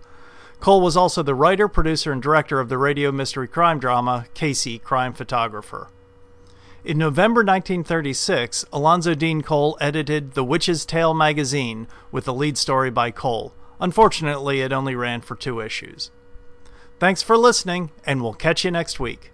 Cole 0.61 0.83
was 0.83 0.97
also 0.97 1.23
the 1.23 1.35
writer, 1.35 1.69
producer, 1.69 2.13
and 2.13 2.23
director 2.23 2.61
of 2.61 2.69
the 2.69 2.79
radio 2.79 3.11
mystery 3.13 3.49
crime 3.49 3.79
drama 3.79 4.27
Casey, 4.35 4.79
Crime 4.79 5.15
Photographer. 5.15 5.89
In 6.85 6.99
November 6.99 7.41
1936, 7.41 8.67
Alonzo 8.71 9.15
Deen 9.15 9.41
Cole 9.41 9.79
edited 9.81 10.35
The 10.35 10.45
Witch's 10.45 10.85
Tale 10.85 11.15
magazine 11.15 11.89
with 12.13 12.27
the 12.27 12.35
lead 12.35 12.59
story 12.59 12.91
by 12.91 13.11
Cole. 13.11 13.55
Unfortunately, 13.81 14.61
it 14.61 14.71
only 14.71 14.95
ran 14.95 15.23
for 15.23 15.35
two 15.35 15.61
issues. 15.61 16.11
Thanks 17.01 17.23
for 17.23 17.39
listening, 17.39 17.91
and 18.05 18.21
we'll 18.21 18.35
catch 18.35 18.67
you 18.67 18.71
next 18.71 19.01
week. 19.01 19.33